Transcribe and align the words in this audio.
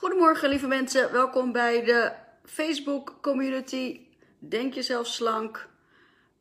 Goedemorgen 0.00 0.48
lieve 0.48 0.66
mensen, 0.66 1.12
welkom 1.12 1.52
bij 1.52 1.84
de 1.84 2.12
Facebook 2.44 3.18
community 3.20 4.00
Denk 4.38 4.74
jezelf 4.74 5.06
slank 5.06 5.68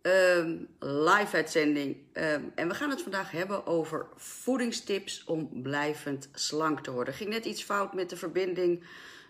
ehm, 0.01 0.57
live 0.79 1.35
uitzending. 1.35 1.97
Ehm, 2.13 2.41
en 2.55 2.67
we 2.67 2.73
gaan 2.73 2.89
het 2.89 3.01
vandaag 3.01 3.31
hebben 3.31 3.65
over 3.65 4.07
voedingstips 4.15 5.23
om 5.23 5.61
blijvend 5.61 6.29
slank 6.33 6.79
te 6.79 6.91
worden. 6.91 7.13
Ging 7.13 7.29
net 7.29 7.45
iets 7.45 7.63
fout 7.63 7.93
met 7.93 8.09
de 8.09 8.17
verbinding, 8.17 8.83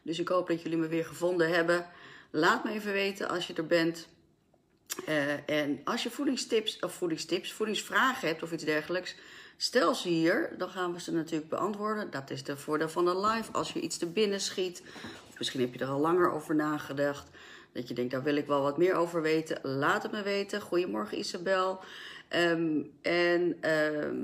dus 0.04 0.20
ik 0.20 0.28
hoop 0.28 0.48
dat 0.48 0.62
jullie 0.62 0.78
me 0.78 0.88
weer 0.88 1.06
gevonden 1.06 1.50
hebben. 1.50 1.86
Laat 2.32 2.64
me 2.64 2.72
even 2.72 2.92
weten 2.92 3.30
als 3.30 3.48
je 3.48 3.54
er 3.54 3.68
bent. 3.68 4.08
Eh, 5.06 5.50
en 5.50 5.82
als 5.84 6.04
je 6.04 6.10
voedingstips 6.10 6.80
of 6.80 6.94
voedingstips, 6.94 7.54
voedingsvragen 7.54 8.28
hebt 8.28 8.44
of 8.44 8.52
iets 8.52 8.64
dergelijks, 8.64 9.16
stel 9.62 9.96
ze 9.96 10.10
hier, 10.10 10.54
dan 10.58 10.70
gaan 10.70 10.94
we 10.94 11.00
ze 11.00 11.12
natuurlijk 11.12 11.50
beantwoorden. 11.50 12.12
Dat 12.12 12.30
is 12.30 12.44
de 12.44 12.58
voordeel 12.58 12.90
van 12.90 13.08
een 13.08 13.20
live. 13.20 13.52
Als 13.52 13.74
je 13.74 13.80
iets 13.80 13.98
te 13.98 14.06
binnen 14.06 14.40
schiet, 14.42 14.84
misschien 15.38 15.60
heb 15.60 15.74
je 15.74 15.80
er 15.80 15.90
al 15.90 16.00
langer 16.00 16.32
over 16.32 16.56
nagedacht, 16.56 17.30
dat 17.72 17.88
je 17.88 17.94
denkt, 17.94 18.12
daar 18.12 18.24
wil 18.24 18.36
ik 18.36 18.48
wel 18.48 18.62
wat 18.62 18.78
meer 18.78 18.94
over 18.94 19.22
weten, 19.22 19.60
laat 19.62 20.04
het 20.04 20.12
me 20.12 20.22
weten. 20.22 20.62
Goedemorgen 20.62 21.20
Isabel. 21.20 21.80
Ehm, 22.28 22.82
en 23.02 23.58
ehm, 23.62 24.18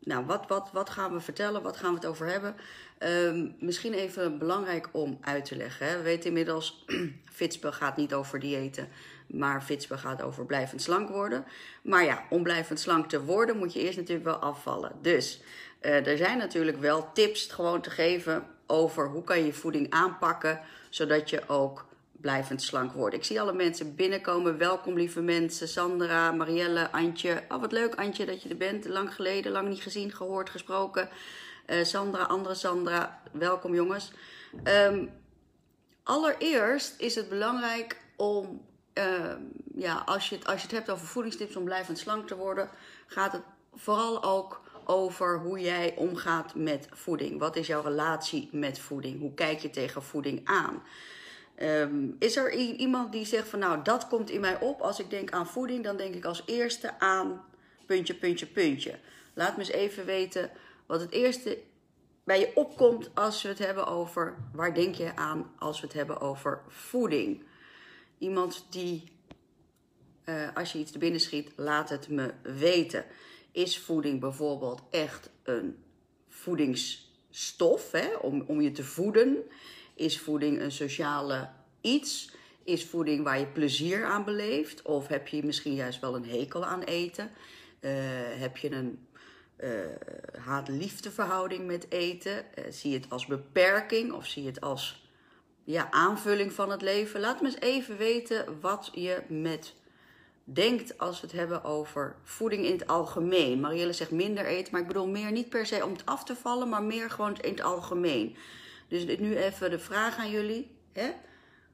nou, 0.00 0.26
wat, 0.26 0.46
wat, 0.48 0.70
wat 0.72 0.90
gaan 0.90 1.12
we 1.12 1.20
vertellen? 1.20 1.62
Wat 1.62 1.76
gaan 1.76 1.90
we 1.90 1.96
het 1.96 2.06
over 2.06 2.26
hebben? 2.26 2.54
Ehm, 2.98 3.48
misschien 3.58 3.92
even 3.92 4.38
belangrijk 4.38 4.88
om 4.92 5.18
uit 5.20 5.44
te 5.44 5.56
leggen. 5.56 5.86
Hè. 5.86 5.96
We 5.96 6.02
weten 6.02 6.28
inmiddels, 6.28 6.84
Fitspe 7.38 7.72
gaat 7.72 7.96
niet 7.96 8.14
over 8.14 8.40
diëten, 8.40 8.88
maar 9.32 9.62
Fitspe 9.62 9.98
gaat 9.98 10.22
over 10.22 10.46
blijvend 10.46 10.82
slank 10.82 11.08
worden. 11.08 11.44
Maar 11.82 12.04
ja, 12.04 12.24
om 12.30 12.42
blijvend 12.42 12.80
slank 12.80 13.08
te 13.08 13.24
worden 13.24 13.56
moet 13.56 13.72
je 13.72 13.80
eerst 13.80 13.98
natuurlijk 13.98 14.26
wel 14.26 14.36
afvallen. 14.36 14.92
Dus 15.02 15.42
uh, 15.82 16.06
er 16.06 16.16
zijn 16.16 16.38
natuurlijk 16.38 16.80
wel 16.80 17.12
tips 17.12 17.46
gewoon 17.46 17.80
te 17.80 17.90
geven 17.90 18.46
over 18.66 19.08
hoe 19.08 19.24
kan 19.24 19.38
je 19.38 19.46
je 19.46 19.52
voeding 19.52 19.90
aanpakken, 19.90 20.60
zodat 20.88 21.30
je 21.30 21.48
ook 21.48 21.88
blijvend 22.12 22.62
slank 22.62 22.92
wordt. 22.92 23.14
Ik 23.14 23.24
zie 23.24 23.40
alle 23.40 23.52
mensen 23.52 23.94
binnenkomen. 23.94 24.58
Welkom 24.58 24.94
lieve 24.94 25.20
mensen. 25.20 25.68
Sandra, 25.68 26.32
Marielle, 26.32 26.90
Antje. 26.92 27.42
Oh, 27.48 27.60
wat 27.60 27.72
leuk 27.72 27.94
Antje 27.94 28.26
dat 28.26 28.42
je 28.42 28.48
er 28.48 28.56
bent. 28.56 28.84
Lang 28.84 29.14
geleden, 29.14 29.52
lang 29.52 29.68
niet 29.68 29.82
gezien, 29.82 30.12
gehoord, 30.12 30.50
gesproken. 30.50 31.08
Uh, 31.66 31.84
Sandra, 31.84 32.22
andere 32.22 32.54
Sandra. 32.54 33.22
Welkom 33.32 33.74
jongens. 33.74 34.12
Um, 34.64 35.10
allereerst 36.02 36.94
is 36.98 37.14
het 37.14 37.28
belangrijk 37.28 38.00
om, 38.16 38.68
uh, 39.00 39.32
ja, 39.74 40.02
als 40.06 40.28
je, 40.28 40.34
het, 40.34 40.46
als 40.46 40.56
je 40.56 40.66
het 40.66 40.76
hebt 40.76 40.90
over 40.90 41.06
voedingstips 41.06 41.56
om 41.56 41.64
blijvend 41.64 41.98
slank 41.98 42.26
te 42.26 42.36
worden, 42.36 42.68
gaat 43.06 43.32
het 43.32 43.42
vooral 43.74 44.22
ook 44.22 44.60
over 44.84 45.38
hoe 45.38 45.60
jij 45.60 45.94
omgaat 45.96 46.54
met 46.54 46.88
voeding. 46.92 47.38
Wat 47.38 47.56
is 47.56 47.66
jouw 47.66 47.82
relatie 47.82 48.48
met 48.52 48.78
voeding? 48.78 49.20
Hoe 49.20 49.34
kijk 49.34 49.58
je 49.58 49.70
tegen 49.70 50.02
voeding 50.02 50.40
aan? 50.44 50.82
Um, 51.62 52.16
is 52.18 52.36
er 52.36 52.52
iemand 52.54 53.12
die 53.12 53.24
zegt 53.26 53.48
van 53.48 53.58
nou 53.58 53.82
dat 53.82 54.06
komt 54.06 54.30
in 54.30 54.40
mij 54.40 54.60
op 54.60 54.80
als 54.80 55.00
ik 55.00 55.10
denk 55.10 55.30
aan 55.30 55.46
voeding, 55.46 55.84
dan 55.84 55.96
denk 55.96 56.14
ik 56.14 56.24
als 56.24 56.42
eerste 56.46 56.98
aan 56.98 57.44
puntje, 57.86 58.14
puntje, 58.14 58.46
puntje. 58.46 58.98
Laat 59.34 59.56
me 59.56 59.58
eens 59.58 59.70
even 59.70 60.04
weten 60.04 60.50
wat 60.86 61.00
het 61.00 61.10
eerste 61.10 61.58
bij 62.24 62.40
je 62.40 62.50
opkomt 62.54 63.10
als 63.14 63.42
we 63.42 63.48
het 63.48 63.58
hebben 63.58 63.86
over 63.86 64.36
waar 64.52 64.74
denk 64.74 64.94
je 64.94 65.16
aan 65.16 65.50
als 65.58 65.80
we 65.80 65.86
het 65.86 65.96
hebben 65.96 66.20
over 66.20 66.62
voeding. 66.68 67.42
Iemand 68.20 68.66
die, 68.70 69.04
uh, 70.24 70.48
als 70.54 70.72
je 70.72 70.78
iets 70.78 70.90
te 70.90 70.98
binnen 70.98 71.20
schiet, 71.20 71.52
laat 71.56 71.88
het 71.88 72.08
me 72.08 72.34
weten. 72.42 73.04
Is 73.52 73.78
voeding 73.78 74.20
bijvoorbeeld 74.20 74.82
echt 74.90 75.30
een 75.42 75.76
voedingsstof 76.28 77.90
hè, 77.90 78.14
om, 78.14 78.44
om 78.46 78.60
je 78.60 78.72
te 78.72 78.84
voeden? 78.84 79.36
Is 79.94 80.20
voeding 80.20 80.60
een 80.60 80.72
sociale 80.72 81.48
iets? 81.80 82.30
Is 82.64 82.84
voeding 82.84 83.24
waar 83.24 83.38
je 83.38 83.46
plezier 83.46 84.04
aan 84.04 84.24
beleeft? 84.24 84.82
Of 84.82 85.06
heb 85.06 85.28
je 85.28 85.44
misschien 85.44 85.74
juist 85.74 86.00
wel 86.00 86.14
een 86.14 86.28
hekel 86.28 86.64
aan 86.64 86.82
eten? 86.82 87.30
Uh, 87.80 87.90
heb 88.28 88.56
je 88.56 88.70
een 88.70 89.06
uh, 89.58 89.70
haat-liefde 90.38 91.10
verhouding 91.10 91.66
met 91.66 91.90
eten? 91.90 92.44
Zie 92.70 92.90
je 92.90 92.96
het 92.98 93.10
als 93.10 93.26
beperking 93.26 94.12
of 94.12 94.26
zie 94.26 94.42
je 94.42 94.48
het 94.48 94.60
als 94.60 95.09
ja, 95.64 95.90
aanvulling 95.90 96.52
van 96.52 96.70
het 96.70 96.82
leven? 96.82 97.20
Laat 97.20 97.40
me 97.40 97.46
eens 97.46 97.60
even 97.60 97.96
weten 97.96 98.60
wat 98.60 98.90
je 98.94 99.22
met 99.28 99.74
denkt 100.44 100.98
als 100.98 101.20
we 101.20 101.26
het 101.26 101.36
hebben 101.36 101.64
over 101.64 102.16
voeding 102.22 102.64
in 102.64 102.72
het 102.72 102.86
algemeen. 102.86 103.60
Marielle 103.60 103.92
zegt 103.92 104.10
minder 104.10 104.46
eten, 104.46 104.72
maar 104.72 104.80
ik 104.80 104.86
bedoel 104.86 105.06
meer 105.06 105.32
niet 105.32 105.48
per 105.48 105.66
se 105.66 105.84
om 105.84 105.92
het 105.92 106.06
af 106.06 106.24
te 106.24 106.36
vallen, 106.36 106.68
maar 106.68 106.82
meer 106.82 107.10
gewoon 107.10 107.36
in 107.40 107.50
het 107.50 107.62
algemeen. 107.62 108.36
Dus 108.88 109.18
nu 109.18 109.36
even 109.36 109.70
de 109.70 109.78
vraag 109.78 110.16
aan 110.16 110.30
jullie. 110.30 110.70
Hè? 110.92 111.12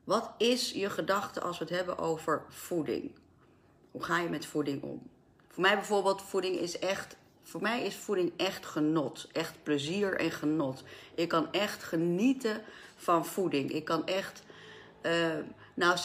Wat 0.04 0.30
is 0.38 0.70
je 0.70 0.90
gedachte 0.90 1.40
als 1.40 1.58
we 1.58 1.64
het 1.64 1.72
hebben 1.74 1.98
over 1.98 2.44
voeding? 2.48 3.10
Hoe 3.90 4.02
ga 4.02 4.20
je 4.20 4.28
met 4.28 4.46
voeding 4.46 4.82
om? 4.82 5.10
Voor 5.48 5.62
mij 5.62 5.74
bijvoorbeeld, 5.74 6.22
voeding 6.22 6.56
is 6.56 6.78
echt. 6.78 7.16
Voor 7.46 7.62
mij 7.62 7.82
is 7.82 7.94
voeding 7.94 8.32
echt 8.36 8.66
genot. 8.66 9.28
Echt 9.32 9.62
plezier 9.62 10.16
en 10.16 10.30
genot. 10.30 10.82
Ik 11.14 11.28
kan 11.28 11.52
echt 11.52 11.82
genieten 11.82 12.62
van 12.96 13.26
voeding. 13.26 13.72
Ik 13.72 13.84
kan 13.84 14.06
echt. 14.06 14.42
Uh, 15.02 15.12
nou, 15.74 15.98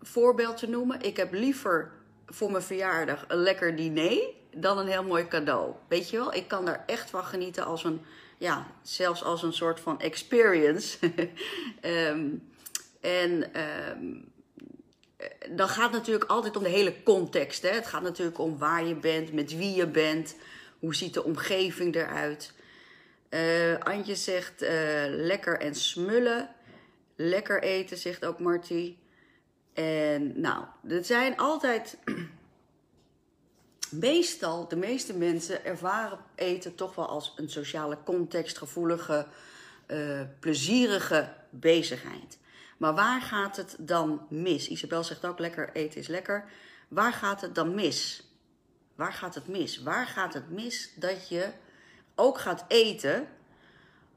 voorbeeld 0.00 0.56
te 0.56 0.68
noemen. 0.68 1.00
Ik 1.00 1.16
heb 1.16 1.32
liever 1.32 1.90
voor 2.26 2.50
mijn 2.50 2.62
verjaardag 2.62 3.24
een 3.28 3.38
lekker 3.38 3.76
diner 3.76 4.20
dan 4.50 4.78
een 4.78 4.86
heel 4.86 5.04
mooi 5.04 5.28
cadeau. 5.28 5.72
Weet 5.88 6.10
je 6.10 6.16
wel? 6.16 6.34
Ik 6.34 6.48
kan 6.48 6.64
daar 6.64 6.84
echt 6.86 7.10
van 7.10 7.24
genieten 7.24 7.64
als 7.64 7.84
een 7.84 8.00
ja, 8.38 8.66
zelfs 8.82 9.24
als 9.24 9.42
een 9.42 9.52
soort 9.52 9.80
van 9.80 10.00
experience. 10.00 10.98
um, 11.82 12.50
en 13.00 13.60
um, 13.60 14.32
dan 15.50 15.68
gaat 15.68 15.84
het 15.84 15.92
natuurlijk 15.92 16.30
altijd 16.30 16.56
om 16.56 16.62
de 16.62 16.68
hele 16.68 17.02
context. 17.02 17.62
Hè? 17.62 17.68
Het 17.68 17.86
gaat 17.86 18.02
natuurlijk 18.02 18.38
om 18.38 18.58
waar 18.58 18.84
je 18.84 18.94
bent, 18.94 19.32
met 19.32 19.56
wie 19.56 19.74
je 19.74 19.86
bent, 19.86 20.36
hoe 20.78 20.94
ziet 20.94 21.14
de 21.14 21.24
omgeving 21.24 21.94
eruit. 21.94 22.52
Uh, 23.30 23.78
Antje 23.78 24.14
zegt 24.14 24.62
uh, 24.62 24.70
lekker 25.06 25.60
en 25.60 25.74
smullen. 25.74 26.50
Lekker 27.16 27.62
eten, 27.62 27.98
zegt 27.98 28.24
ook 28.24 28.38
Marty. 28.38 28.96
En 29.72 30.40
nou, 30.40 30.64
er 30.88 31.04
zijn 31.04 31.36
altijd 31.36 31.98
meestal, 33.90 34.68
de 34.68 34.76
meeste 34.76 35.16
mensen 35.16 35.64
ervaren 35.64 36.18
eten 36.34 36.74
toch 36.74 36.94
wel 36.94 37.08
als 37.08 37.32
een 37.36 37.50
sociale 37.50 37.98
contextgevoelige, 38.04 39.26
uh, 39.86 40.20
plezierige 40.40 41.32
bezigheid. 41.50 42.38
Maar 42.76 42.94
waar 42.94 43.20
gaat 43.20 43.56
het 43.56 43.76
dan 43.78 44.26
mis? 44.28 44.68
Isabel 44.68 45.04
zegt 45.04 45.26
ook 45.26 45.38
lekker 45.38 45.70
eten 45.72 46.00
is 46.00 46.06
lekker. 46.06 46.44
Waar 46.88 47.12
gaat 47.12 47.40
het 47.40 47.54
dan 47.54 47.74
mis? 47.74 48.27
Waar 48.98 49.12
gaat 49.12 49.34
het 49.34 49.48
mis? 49.48 49.82
Waar 49.82 50.06
gaat 50.06 50.34
het 50.34 50.50
mis 50.50 50.92
dat 50.94 51.28
je 51.28 51.50
ook 52.14 52.38
gaat 52.38 52.64
eten 52.68 53.28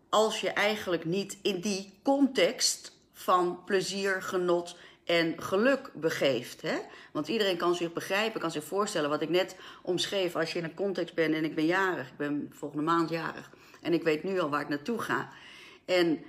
als 0.10 0.42
je 0.42 0.50
eigenlijk 0.50 1.06
niet 1.06 1.38
in 1.42 1.60
die 1.60 1.94
context 2.04 2.98
van 3.14 3.64
plezier, 3.66 4.22
genot 4.22 4.78
en 5.06 5.42
geluk 5.42 5.92
begeeft. 5.94 6.62
Hè? 6.62 6.78
Want 7.12 7.28
iedereen 7.28 7.58
kan 7.58 7.76
zich 7.76 7.94
begrijpen, 7.94 8.42
kan 8.42 8.52
zich 8.52 8.64
voorstellen 8.64 9.10
wat 9.10 9.22
ik 9.22 9.30
net 9.30 9.56
omschreef. 9.82 10.36
Als 10.36 10.54
je 10.54 10.60
in 10.60 10.66
een 10.66 10.74
context 10.74 11.16
bent 11.16 11.34
en 11.34 11.44
ik 11.44 11.56
ben 11.56 11.66
jarig, 11.66 12.08
ik 12.08 12.18
ben 12.18 12.52
volgende 12.54 12.84
maand 12.84 13.10
jarig. 13.10 13.52
En 13.82 13.94
ik 13.94 14.04
weet 14.04 14.24
nu 14.24 14.40
al 14.40 14.50
waar 14.50 14.62
ik 14.62 14.70
naartoe 14.70 15.00
ga. 15.00 15.30
En 15.86 16.24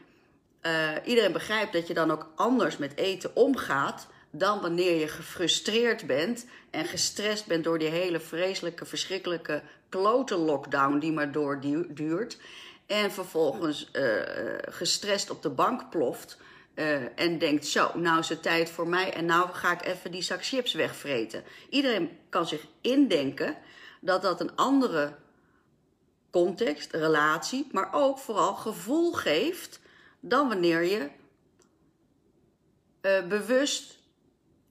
uh, 0.62 0.90
iedereen 1.04 1.32
begrijpt 1.32 1.72
dat 1.72 1.86
je 1.86 1.94
dan 1.94 2.10
ook 2.10 2.32
anders 2.34 2.76
met 2.76 2.96
eten 2.96 3.36
omgaat 3.36 4.08
dan 4.32 4.60
wanneer 4.60 4.98
je 4.98 5.08
gefrustreerd 5.08 6.06
bent 6.06 6.46
en 6.70 6.84
gestrest 6.84 7.46
bent 7.46 7.64
door 7.64 7.78
die 7.78 7.88
hele 7.88 8.20
vreselijke, 8.20 8.84
verschrikkelijke 8.84 9.62
klote 9.88 10.36
lockdown 10.36 10.98
die 10.98 11.12
maar 11.12 11.32
doorduurt. 11.32 12.38
En 12.86 13.12
vervolgens 13.12 13.90
uh, 13.92 14.22
gestrest 14.60 15.30
op 15.30 15.42
de 15.42 15.50
bank 15.50 15.90
ploft 15.90 16.38
uh, 16.74 17.20
en 17.20 17.38
denkt: 17.38 17.66
Zo, 17.66 17.90
nou 17.98 18.18
is 18.18 18.28
het 18.28 18.42
tijd 18.42 18.70
voor 18.70 18.88
mij 18.88 19.12
en 19.12 19.24
nou 19.24 19.52
ga 19.52 19.72
ik 19.72 19.86
even 19.86 20.10
die 20.10 20.22
zak 20.22 20.44
chips 20.44 20.72
wegvreten. 20.72 21.44
Iedereen 21.68 22.18
kan 22.28 22.46
zich 22.46 22.66
indenken 22.80 23.56
dat 24.00 24.22
dat 24.22 24.40
een 24.40 24.56
andere 24.56 25.14
context, 26.30 26.92
relatie, 26.92 27.66
maar 27.72 27.88
ook 27.92 28.18
vooral 28.18 28.54
gevoel 28.54 29.12
geeft 29.12 29.80
dan 30.20 30.48
wanneer 30.48 30.82
je 30.82 31.08
bewust 33.28 34.01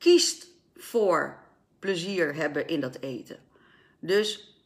kiest 0.01 0.47
voor 0.75 1.37
plezier 1.79 2.35
hebben 2.35 2.67
in 2.67 2.79
dat 2.79 2.99
eten. 2.99 3.39
Dus 3.99 4.57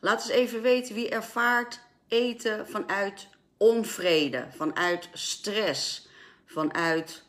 laat 0.00 0.20
eens 0.20 0.30
even 0.30 0.62
weten 0.62 0.94
wie 0.94 1.08
ervaart 1.08 1.80
eten 2.08 2.68
vanuit 2.68 3.28
onvrede, 3.56 4.46
vanuit 4.56 5.08
stress 5.12 6.08
vanuit 6.44 7.24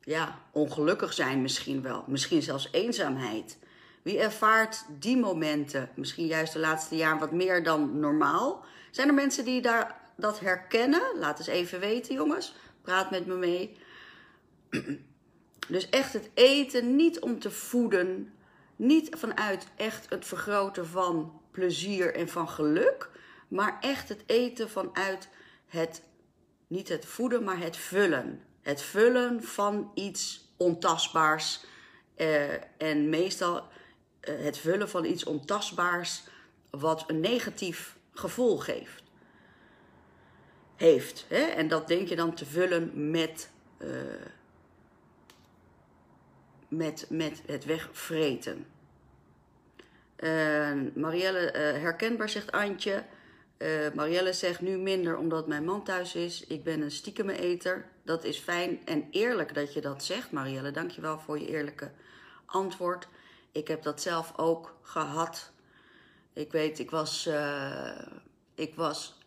ja, 0.00 0.38
ongelukkig 0.52 1.12
zijn 1.12 1.42
misschien 1.42 1.82
wel, 1.82 2.04
misschien 2.06 2.42
zelfs 2.42 2.68
eenzaamheid. 2.72 3.58
Wie 4.02 4.18
ervaart 4.18 4.84
die 4.98 5.16
momenten, 5.16 5.90
misschien 5.94 6.26
juist 6.26 6.52
de 6.52 6.58
laatste 6.58 6.96
jaar 6.96 7.18
wat 7.18 7.32
meer 7.32 7.62
dan 7.62 8.00
normaal? 8.00 8.64
Zijn 8.90 9.08
er 9.08 9.14
mensen 9.14 9.44
die 9.44 9.62
daar 9.62 10.00
dat 10.16 10.40
herkennen? 10.40 11.02
Laat 11.18 11.38
eens 11.38 11.48
even 11.48 11.80
weten, 11.80 12.14
jongens. 12.14 12.54
praat 12.82 13.10
met 13.10 13.26
me 13.26 13.34
mee. 13.34 13.76
Dus 15.70 15.88
echt 15.88 16.12
het 16.12 16.30
eten 16.34 16.96
niet 16.96 17.20
om 17.20 17.38
te 17.38 17.50
voeden, 17.50 18.32
niet 18.76 19.08
vanuit 19.16 19.66
echt 19.76 20.10
het 20.10 20.26
vergroten 20.26 20.86
van 20.86 21.40
plezier 21.50 22.14
en 22.14 22.28
van 22.28 22.48
geluk, 22.48 23.10
maar 23.48 23.78
echt 23.80 24.08
het 24.08 24.22
eten 24.26 24.70
vanuit 24.70 25.28
het, 25.66 26.02
niet 26.66 26.88
het 26.88 27.04
voeden, 27.04 27.44
maar 27.44 27.58
het 27.58 27.76
vullen. 27.76 28.42
Het 28.62 28.82
vullen 28.82 29.42
van 29.44 29.90
iets 29.94 30.48
ontastbaars. 30.56 31.64
Eh, 32.14 32.82
en 32.82 33.08
meestal 33.08 33.62
eh, 34.20 34.34
het 34.38 34.58
vullen 34.58 34.88
van 34.88 35.04
iets 35.04 35.24
ontastbaars 35.24 36.22
wat 36.70 37.04
een 37.06 37.20
negatief 37.20 37.96
gevoel 38.12 38.58
geeft. 38.58 39.02
Heeft. 40.76 41.24
Hè? 41.28 41.42
En 41.42 41.68
dat 41.68 41.88
denk 41.88 42.08
je 42.08 42.16
dan 42.16 42.34
te 42.34 42.46
vullen 42.46 43.10
met, 43.10 43.50
uh, 43.78 43.88
met, 46.70 47.06
met 47.08 47.42
het 47.46 47.64
wegvreten. 47.64 48.66
Uh, 50.16 50.72
Marielle, 50.94 51.46
uh, 51.46 51.82
herkenbaar 51.82 52.28
zegt 52.28 52.52
Antje. 52.52 53.04
Uh, 53.58 53.92
Marielle 53.94 54.32
zegt 54.32 54.60
nu 54.60 54.78
minder 54.78 55.16
omdat 55.16 55.46
mijn 55.46 55.64
man 55.64 55.84
thuis 55.84 56.14
is. 56.14 56.46
Ik 56.46 56.64
ben 56.64 56.80
een 56.80 56.90
stiekeme 56.90 57.38
eter. 57.38 57.86
Dat 58.04 58.24
is 58.24 58.38
fijn 58.38 58.86
en 58.86 59.08
eerlijk 59.10 59.54
dat 59.54 59.74
je 59.74 59.80
dat 59.80 60.04
zegt, 60.04 60.30
Marielle. 60.30 60.70
Dankjewel 60.70 61.18
voor 61.18 61.38
je 61.38 61.48
eerlijke 61.48 61.90
antwoord. 62.46 63.08
Ik 63.52 63.68
heb 63.68 63.82
dat 63.82 64.00
zelf 64.00 64.32
ook 64.36 64.76
gehad. 64.82 65.52
Ik 66.32 66.52
weet, 66.52 66.78
ik 66.78 66.90
was, 66.90 67.28
ik 68.54 68.74
was, 68.74 69.19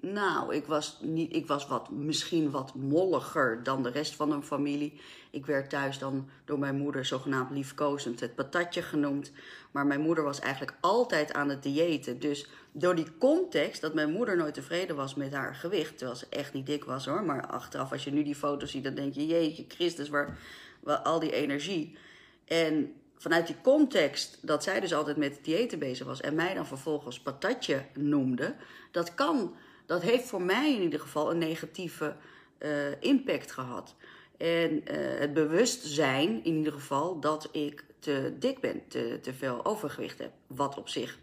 nou, 0.00 0.54
ik 0.54 0.66
was, 0.66 0.98
niet, 1.00 1.34
ik 1.34 1.46
was 1.46 1.66
wat, 1.66 1.90
misschien 1.90 2.50
wat 2.50 2.74
molliger 2.74 3.62
dan 3.62 3.82
de 3.82 3.90
rest 3.90 4.14
van 4.14 4.28
mijn 4.28 4.42
familie. 4.42 5.00
Ik 5.30 5.46
werd 5.46 5.70
thuis 5.70 5.98
dan 5.98 6.28
door 6.44 6.58
mijn 6.58 6.76
moeder 6.76 7.04
zogenaamd 7.04 7.50
liefkozend 7.50 8.20
het 8.20 8.34
patatje 8.34 8.82
genoemd. 8.82 9.32
Maar 9.70 9.86
mijn 9.86 10.00
moeder 10.00 10.24
was 10.24 10.40
eigenlijk 10.40 10.76
altijd 10.80 11.32
aan 11.32 11.48
het 11.48 11.62
diëten. 11.62 12.20
Dus 12.20 12.48
door 12.72 12.94
die 12.94 13.18
context 13.18 13.80
dat 13.80 13.94
mijn 13.94 14.12
moeder 14.12 14.36
nooit 14.36 14.54
tevreden 14.54 14.96
was 14.96 15.14
met 15.14 15.32
haar 15.32 15.54
gewicht, 15.54 15.98
terwijl 15.98 16.18
ze 16.18 16.26
echt 16.30 16.52
niet 16.52 16.66
dik 16.66 16.84
was 16.84 17.06
hoor. 17.06 17.24
Maar 17.24 17.46
achteraf, 17.46 17.92
als 17.92 18.04
je 18.04 18.12
nu 18.12 18.22
die 18.22 18.34
foto's 18.34 18.70
ziet, 18.70 18.84
dan 18.84 18.94
denk 18.94 19.14
je, 19.14 19.26
jeetje 19.26 19.64
Christus, 19.68 20.08
waar, 20.08 20.38
waar 20.80 20.98
al 20.98 21.18
die 21.18 21.32
energie. 21.32 21.96
En 22.44 22.92
vanuit 23.16 23.46
die 23.46 23.60
context 23.62 24.38
dat 24.46 24.62
zij 24.62 24.80
dus 24.80 24.94
altijd 24.94 25.16
met 25.16 25.38
diëten 25.42 25.78
bezig 25.78 26.06
was 26.06 26.20
en 26.20 26.34
mij 26.34 26.54
dan 26.54 26.66
vervolgens 26.66 27.20
patatje 27.20 27.84
noemde, 27.94 28.54
dat 28.90 29.14
kan, 29.14 29.54
dat 29.88 30.02
heeft 30.02 30.28
voor 30.28 30.42
mij 30.42 30.74
in 30.74 30.82
ieder 30.82 31.00
geval 31.00 31.30
een 31.30 31.38
negatieve 31.38 32.16
uh, 32.58 32.70
impact 33.00 33.52
gehad. 33.52 33.94
En 34.36 34.72
uh, 34.72 35.18
het 35.18 35.32
bewustzijn 35.34 36.44
in 36.44 36.56
ieder 36.56 36.72
geval 36.72 37.20
dat 37.20 37.48
ik 37.52 37.84
te 37.98 38.36
dik 38.38 38.60
ben, 38.60 38.82
te, 38.88 39.18
te 39.22 39.34
veel 39.34 39.64
overgewicht 39.64 40.18
heb. 40.18 40.32
Wat 40.46 40.78
op 40.78 40.88
zich, 40.88 41.18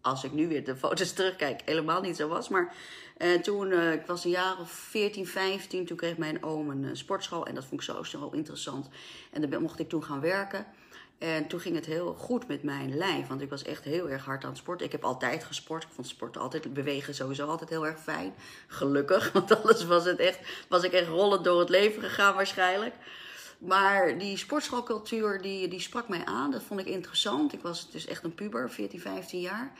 als 0.00 0.24
ik 0.24 0.32
nu 0.32 0.48
weer 0.48 0.64
de 0.64 0.76
foto's 0.76 1.12
terugkijk, 1.22 1.62
helemaal 1.64 2.00
niet 2.00 2.16
zo 2.16 2.28
was. 2.28 2.48
Maar 2.48 2.74
uh, 3.18 3.38
toen, 3.40 3.72
ik 3.72 4.06
was 4.06 4.24
een 4.24 4.30
jaar 4.30 4.60
of 4.60 4.70
14, 4.70 5.26
15, 5.26 5.86
toen 5.86 5.96
kreeg 5.96 6.16
mijn 6.16 6.42
oom 6.42 6.70
een 6.70 6.96
sportschool. 6.96 7.46
En 7.46 7.54
dat 7.54 7.64
vond 7.64 7.80
ik 7.80 7.86
zo, 7.86 8.02
zo 8.02 8.30
interessant. 8.32 8.88
En 9.32 9.50
daar 9.50 9.60
mocht 9.60 9.78
ik 9.78 9.88
toen 9.88 10.04
gaan 10.04 10.20
werken. 10.20 10.66
En 11.18 11.46
toen 11.46 11.60
ging 11.60 11.74
het 11.74 11.86
heel 11.86 12.14
goed 12.14 12.48
met 12.48 12.62
mijn 12.62 12.96
lijf, 12.96 13.26
want 13.26 13.40
ik 13.40 13.50
was 13.50 13.62
echt 13.62 13.84
heel 13.84 14.10
erg 14.10 14.24
hard 14.24 14.44
aan 14.44 14.50
het 14.50 14.58
sporten. 14.58 14.86
Ik 14.86 14.92
heb 14.92 15.04
altijd 15.04 15.44
gesport. 15.44 15.82
Ik 15.82 15.88
vond 15.92 16.06
sporten 16.06 16.40
altijd, 16.40 16.72
bewegen 16.72 17.14
sowieso 17.14 17.46
altijd 17.46 17.70
heel 17.70 17.86
erg 17.86 18.00
fijn. 18.00 18.34
Gelukkig, 18.66 19.30
want 19.32 19.56
anders 19.56 19.84
was, 19.84 20.04
het 20.04 20.18
echt, 20.18 20.38
was 20.68 20.82
ik 20.82 20.92
echt 20.92 21.08
rollend 21.08 21.44
door 21.44 21.58
het 21.58 21.68
leven 21.68 22.02
gegaan 22.02 22.34
waarschijnlijk. 22.34 22.94
Maar 23.58 24.18
die 24.18 24.36
sportschoolcultuur, 24.36 25.42
die, 25.42 25.68
die 25.68 25.80
sprak 25.80 26.08
mij 26.08 26.24
aan. 26.24 26.50
Dat 26.50 26.62
vond 26.62 26.80
ik 26.80 26.86
interessant. 26.86 27.52
Ik 27.52 27.62
was 27.62 27.90
dus 27.90 28.06
echt 28.06 28.24
een 28.24 28.34
puber, 28.34 28.70
14, 28.70 29.00
15 29.00 29.40
jaar. 29.40 29.72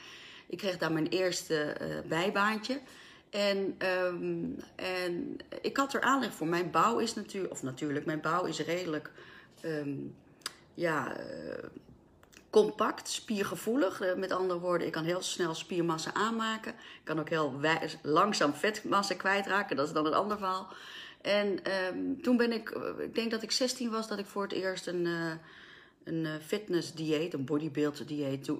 Ik 0.46 0.58
kreeg 0.58 0.78
daar 0.78 0.92
mijn 0.92 1.08
eerste 1.08 1.76
uh, 1.80 2.08
bijbaantje. 2.08 2.80
En, 3.30 3.76
um, 4.06 4.56
en 4.76 5.36
ik 5.62 5.76
had 5.76 5.94
er 5.94 6.00
aanleg 6.00 6.32
voor. 6.32 6.46
Mijn 6.46 6.70
bouw 6.70 6.98
is 6.98 7.14
natuurlijk, 7.14 7.52
of 7.52 7.62
natuurlijk, 7.62 8.06
mijn 8.06 8.20
bouw 8.20 8.44
is 8.44 8.60
redelijk... 8.60 9.10
Um, 9.64 10.14
ja, 10.78 11.16
uh, 11.16 11.24
compact, 12.50 13.08
spiergevoelig. 13.08 14.02
Uh, 14.02 14.14
met 14.14 14.32
andere 14.32 14.60
woorden, 14.60 14.86
ik 14.86 14.92
kan 14.92 15.04
heel 15.04 15.22
snel 15.22 15.54
spiermassa 15.54 16.14
aanmaken. 16.14 16.72
Ik 16.72 17.04
kan 17.04 17.20
ook 17.20 17.28
heel 17.28 17.60
langzaam 18.02 18.54
vetmassa 18.54 19.14
kwijtraken. 19.14 19.76
Dat 19.76 19.86
is 19.86 19.92
dan 19.92 20.06
een 20.06 20.14
ander 20.14 20.36
verhaal. 20.36 20.68
En 21.22 21.60
um, 21.94 22.22
toen 22.22 22.36
ben 22.36 22.52
ik, 22.52 22.70
ik 22.98 23.14
denk 23.14 23.30
dat 23.30 23.42
ik 23.42 23.50
16 23.50 23.90
was, 23.90 24.08
dat 24.08 24.18
ik 24.18 24.26
voor 24.26 24.42
het 24.42 24.52
eerst 24.52 24.86
een, 24.86 25.04
uh, 25.06 25.32
een 26.04 26.26
fitness 26.40 26.94
dieet, 26.94 27.34
een 27.34 27.44
bodybuild 27.44 28.08
dieet 28.08 28.50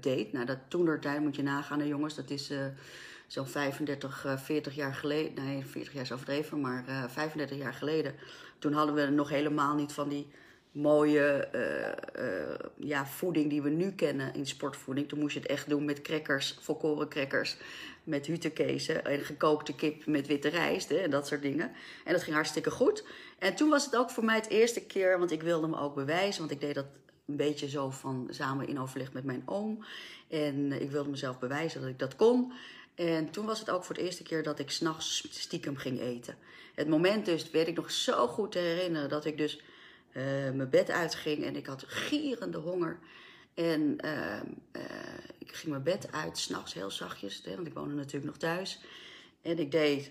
deed. 0.00 0.32
Nou, 0.32 0.46
dat 0.46 0.58
toen 0.68 1.00
tijd 1.00 1.20
moet 1.20 1.36
je 1.36 1.42
nagaan, 1.42 1.80
hè, 1.80 1.84
jongens. 1.84 2.14
Dat 2.14 2.30
is 2.30 2.52
zo'n 3.26 3.46
35, 3.46 4.26
40 4.36 4.74
jaar 4.74 4.94
geleden. 4.94 5.44
Nee, 5.44 5.66
40 5.66 5.92
jaar 5.92 6.02
is 6.02 6.12
overdreven, 6.12 6.60
maar 6.60 6.84
35 7.08 7.58
jaar 7.58 7.74
geleden. 7.74 8.14
Toen 8.58 8.72
hadden 8.72 8.94
we 8.94 9.06
nog 9.06 9.28
helemaal 9.28 9.74
niet 9.74 9.92
van 9.92 10.08
die 10.08 10.26
mooie 10.74 11.48
uh, 11.54 12.24
uh, 12.24 12.54
ja, 12.76 13.06
voeding 13.06 13.50
die 13.50 13.62
we 13.62 13.70
nu 13.70 13.92
kennen 13.92 14.34
in 14.34 14.46
sportvoeding. 14.46 15.08
Toen 15.08 15.18
moest 15.18 15.34
je 15.34 15.40
het 15.40 15.48
echt 15.48 15.68
doen 15.68 15.84
met 15.84 16.02
crackers, 16.02 16.58
volkoren 16.60 17.08
crackers, 17.08 17.56
met 18.04 18.26
hutekezen 18.26 19.04
en 19.04 19.20
gekookte 19.20 19.74
kip 19.74 20.06
met 20.06 20.26
witte 20.26 20.48
rijst 20.48 20.88
hè, 20.88 20.96
en 20.96 21.10
dat 21.10 21.26
soort 21.26 21.42
dingen. 21.42 21.72
En 22.04 22.12
dat 22.12 22.22
ging 22.22 22.34
hartstikke 22.34 22.70
goed. 22.70 23.04
En 23.38 23.54
toen 23.54 23.68
was 23.68 23.84
het 23.84 23.96
ook 23.96 24.10
voor 24.10 24.24
mij 24.24 24.36
het 24.36 24.48
eerste 24.48 24.86
keer, 24.86 25.18
want 25.18 25.30
ik 25.30 25.42
wilde 25.42 25.66
me 25.66 25.78
ook 25.78 25.94
bewijzen, 25.94 26.40
want 26.40 26.52
ik 26.52 26.60
deed 26.60 26.74
dat 26.74 26.86
een 27.26 27.36
beetje 27.36 27.68
zo 27.68 27.90
van 27.90 28.26
samen 28.30 28.68
in 28.68 28.80
overleg 28.80 29.12
met 29.12 29.24
mijn 29.24 29.42
oom. 29.44 29.84
En 30.28 30.72
ik 30.80 30.90
wilde 30.90 31.10
mezelf 31.10 31.38
bewijzen 31.38 31.80
dat 31.80 31.90
ik 31.90 31.98
dat 31.98 32.16
kon. 32.16 32.52
En 32.94 33.30
toen 33.30 33.46
was 33.46 33.58
het 33.58 33.70
ook 33.70 33.84
voor 33.84 33.94
het 33.94 34.04
eerste 34.04 34.22
keer 34.22 34.42
dat 34.42 34.58
ik 34.58 34.70
s'nachts 34.70 35.26
stiekem 35.30 35.76
ging 35.76 36.00
eten. 36.00 36.36
Het 36.74 36.88
moment 36.88 37.26
dus, 37.26 37.50
weet 37.50 37.68
ik 37.68 37.76
nog 37.76 37.90
zo 37.90 38.26
goed 38.26 38.52
te 38.52 38.58
herinneren, 38.58 39.08
dat 39.08 39.24
ik 39.24 39.38
dus 39.38 39.60
uh, 40.16 40.22
mijn 40.50 40.70
bed 40.70 40.90
uitging 40.90 41.44
en 41.44 41.56
ik 41.56 41.66
had 41.66 41.84
gierende 41.86 42.58
honger. 42.58 42.98
En 43.54 43.98
uh, 44.04 44.40
uh, 44.72 44.82
ik 45.38 45.52
ging 45.52 45.72
mijn 45.72 45.82
bed 45.82 46.12
uit, 46.12 46.38
s'nachts 46.38 46.74
heel 46.74 46.90
zachtjes, 46.90 47.42
want 47.44 47.66
ik 47.66 47.74
woonde 47.74 47.94
natuurlijk 47.94 48.24
nog 48.24 48.36
thuis. 48.36 48.80
En 49.42 49.58
ik 49.58 49.70
deed 49.70 50.10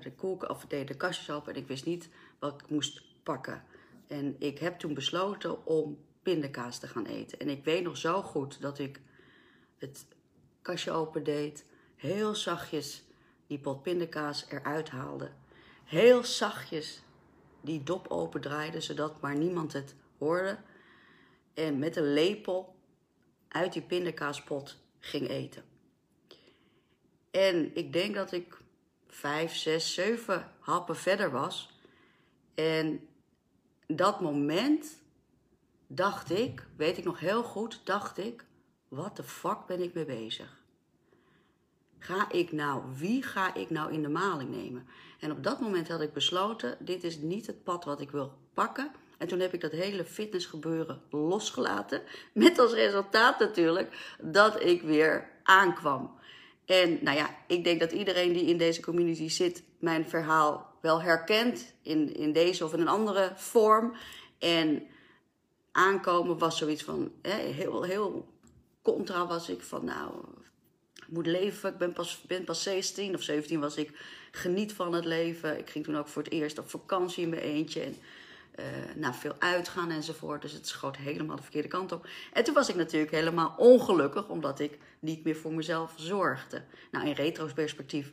de 0.00 0.12
koelkast, 0.16 0.50
of 0.52 0.64
deed 0.66 0.88
de 0.88 0.96
kastjes 0.96 1.30
open 1.30 1.54
en 1.54 1.60
ik 1.60 1.66
wist 1.66 1.84
niet 1.84 2.08
wat 2.38 2.60
ik 2.60 2.68
moest 2.68 3.02
pakken. 3.22 3.64
En 4.06 4.36
ik 4.38 4.58
heb 4.58 4.78
toen 4.78 4.94
besloten 4.94 5.66
om 5.66 5.98
pindakaas 6.22 6.78
te 6.78 6.86
gaan 6.86 7.06
eten. 7.06 7.38
En 7.38 7.48
ik 7.48 7.64
weet 7.64 7.82
nog 7.82 7.96
zo 7.96 8.22
goed 8.22 8.60
dat 8.60 8.78
ik 8.78 9.00
het 9.78 10.06
kastje 10.62 10.90
open 10.90 11.24
deed, 11.24 11.64
heel 11.96 12.34
zachtjes 12.34 13.04
die 13.46 13.58
pot 13.58 13.82
pindakaas 13.82 14.46
eruit 14.48 14.88
haalde. 14.88 15.30
Heel 15.84 16.24
zachtjes 16.24 17.02
die 17.60 17.82
dop 17.82 18.08
open 18.08 18.40
draaide, 18.40 18.80
zodat 18.80 19.20
maar 19.20 19.36
niemand 19.36 19.72
het 19.72 19.94
hoorde. 20.18 20.58
En 21.54 21.78
met 21.78 21.96
een 21.96 22.12
lepel 22.12 22.74
uit 23.48 23.72
die 23.72 23.82
pindakaaspot 23.82 24.76
ging 24.98 25.28
eten. 25.28 25.64
En 27.30 27.76
ik 27.76 27.92
denk 27.92 28.14
dat 28.14 28.32
ik 28.32 28.58
vijf, 29.06 29.54
zes, 29.54 29.94
zeven 29.94 30.50
happen 30.58 30.96
verder 30.96 31.30
was. 31.30 31.70
En 32.54 33.08
dat 33.86 34.20
moment 34.20 35.02
dacht 35.86 36.30
ik, 36.30 36.66
weet 36.76 36.98
ik 36.98 37.04
nog 37.04 37.20
heel 37.20 37.42
goed, 37.42 37.80
dacht 37.84 38.18
ik, 38.18 38.44
wat 38.88 39.16
de 39.16 39.22
fuck 39.22 39.66
ben 39.66 39.82
ik 39.82 39.94
mee 39.94 40.04
bezig? 40.04 40.58
Ga 41.98 42.30
ik 42.30 42.52
nou, 42.52 42.82
wie 42.96 43.22
ga 43.22 43.54
ik 43.54 43.70
nou 43.70 43.92
in 43.92 44.02
de 44.02 44.08
maling 44.08 44.50
nemen? 44.50 44.86
En 45.20 45.30
op 45.30 45.42
dat 45.42 45.60
moment 45.60 45.88
had 45.88 46.00
ik 46.00 46.12
besloten, 46.12 46.76
dit 46.78 47.04
is 47.04 47.16
niet 47.16 47.46
het 47.46 47.64
pad 47.64 47.84
wat 47.84 48.00
ik 48.00 48.10
wil 48.10 48.32
pakken. 48.54 48.90
En 49.18 49.28
toen 49.28 49.40
heb 49.40 49.54
ik 49.54 49.60
dat 49.60 49.70
hele 49.70 50.04
fitnessgebeuren 50.04 51.02
losgelaten. 51.10 52.02
Met 52.32 52.58
als 52.58 52.72
resultaat 52.72 53.38
natuurlijk 53.38 54.16
dat 54.20 54.62
ik 54.62 54.82
weer 54.82 55.30
aankwam. 55.42 56.18
En 56.64 56.98
nou 57.02 57.16
ja, 57.16 57.36
ik 57.46 57.64
denk 57.64 57.80
dat 57.80 57.92
iedereen 57.92 58.32
die 58.32 58.44
in 58.44 58.58
deze 58.58 58.80
community 58.80 59.28
zit, 59.28 59.62
mijn 59.78 60.08
verhaal 60.08 60.70
wel 60.80 61.02
herkent. 61.02 61.74
In, 61.82 62.14
in 62.14 62.32
deze 62.32 62.64
of 62.64 62.72
in 62.72 62.80
een 62.80 62.88
andere 62.88 63.32
vorm. 63.34 63.96
En 64.38 64.86
aankomen 65.72 66.38
was 66.38 66.58
zoiets 66.58 66.82
van, 66.82 67.12
heel, 67.22 67.82
heel 67.82 68.28
contra 68.82 69.26
was 69.26 69.48
ik 69.48 69.62
van, 69.62 69.84
nou, 69.84 70.12
moet 71.10 71.26
leven. 71.26 71.70
Ik 71.70 71.78
ben 71.78 71.92
pas, 71.92 72.22
ben 72.26 72.44
pas 72.44 72.62
16 72.62 73.14
of 73.14 73.22
17 73.22 73.60
was 73.60 73.76
ik. 73.76 73.90
Geniet 74.30 74.72
van 74.72 74.92
het 74.92 75.04
leven. 75.04 75.58
Ik 75.58 75.70
ging 75.70 75.84
toen 75.84 75.96
ook 75.96 76.08
voor 76.08 76.22
het 76.22 76.32
eerst 76.32 76.58
op 76.58 76.70
vakantie 76.70 77.22
in 77.22 77.28
mijn 77.28 77.42
eentje. 77.42 77.80
En 77.80 77.96
uh, 78.54 78.94
nou, 78.96 79.14
veel 79.14 79.34
uitgaan 79.38 79.90
enzovoort. 79.90 80.42
Dus 80.42 80.52
het 80.52 80.68
schoot 80.68 80.96
helemaal 80.96 81.36
de 81.36 81.42
verkeerde 81.42 81.68
kant 81.68 81.92
op. 81.92 82.08
En 82.32 82.44
toen 82.44 82.54
was 82.54 82.68
ik 82.68 82.74
natuurlijk 82.74 83.12
helemaal 83.12 83.54
ongelukkig, 83.56 84.28
omdat 84.28 84.60
ik 84.60 84.78
niet 84.98 85.24
meer 85.24 85.36
voor 85.36 85.52
mezelf 85.52 85.92
zorgde. 85.96 86.62
Nou, 86.90 87.06
in 87.06 87.12
retrospectief 87.12 88.12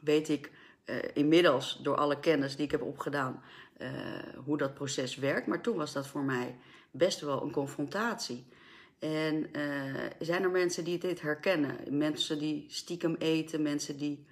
weet 0.00 0.28
ik 0.28 0.50
uh, 0.86 0.96
inmiddels 1.14 1.78
door 1.82 1.96
alle 1.96 2.20
kennis 2.20 2.56
die 2.56 2.64
ik 2.64 2.70
heb 2.70 2.82
opgedaan 2.82 3.42
uh, 3.78 3.88
hoe 4.44 4.58
dat 4.58 4.74
proces 4.74 5.16
werkt. 5.16 5.46
Maar 5.46 5.60
toen 5.60 5.76
was 5.76 5.92
dat 5.92 6.06
voor 6.06 6.22
mij 6.22 6.56
best 6.90 7.20
wel 7.20 7.42
een 7.42 7.52
confrontatie. 7.52 8.46
En 9.00 9.48
uh, 9.56 10.06
zijn 10.18 10.42
er 10.42 10.50
mensen 10.50 10.84
die 10.84 10.98
dit 10.98 11.20
herkennen? 11.20 11.96
Mensen 11.98 12.38
die 12.38 12.64
stiekem 12.68 13.14
eten, 13.14 13.62
mensen 13.62 13.96
die 13.98 14.26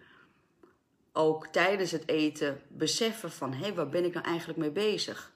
ook 1.12 1.46
tijdens 1.46 1.90
het 1.90 2.08
eten 2.08 2.60
beseffen 2.68 3.30
van 3.30 3.52
hé, 3.52 3.62
hey, 3.62 3.74
waar 3.74 3.88
ben 3.88 4.04
ik 4.04 4.14
nou 4.14 4.26
eigenlijk 4.26 4.58
mee 4.58 4.70
bezig? 4.70 5.32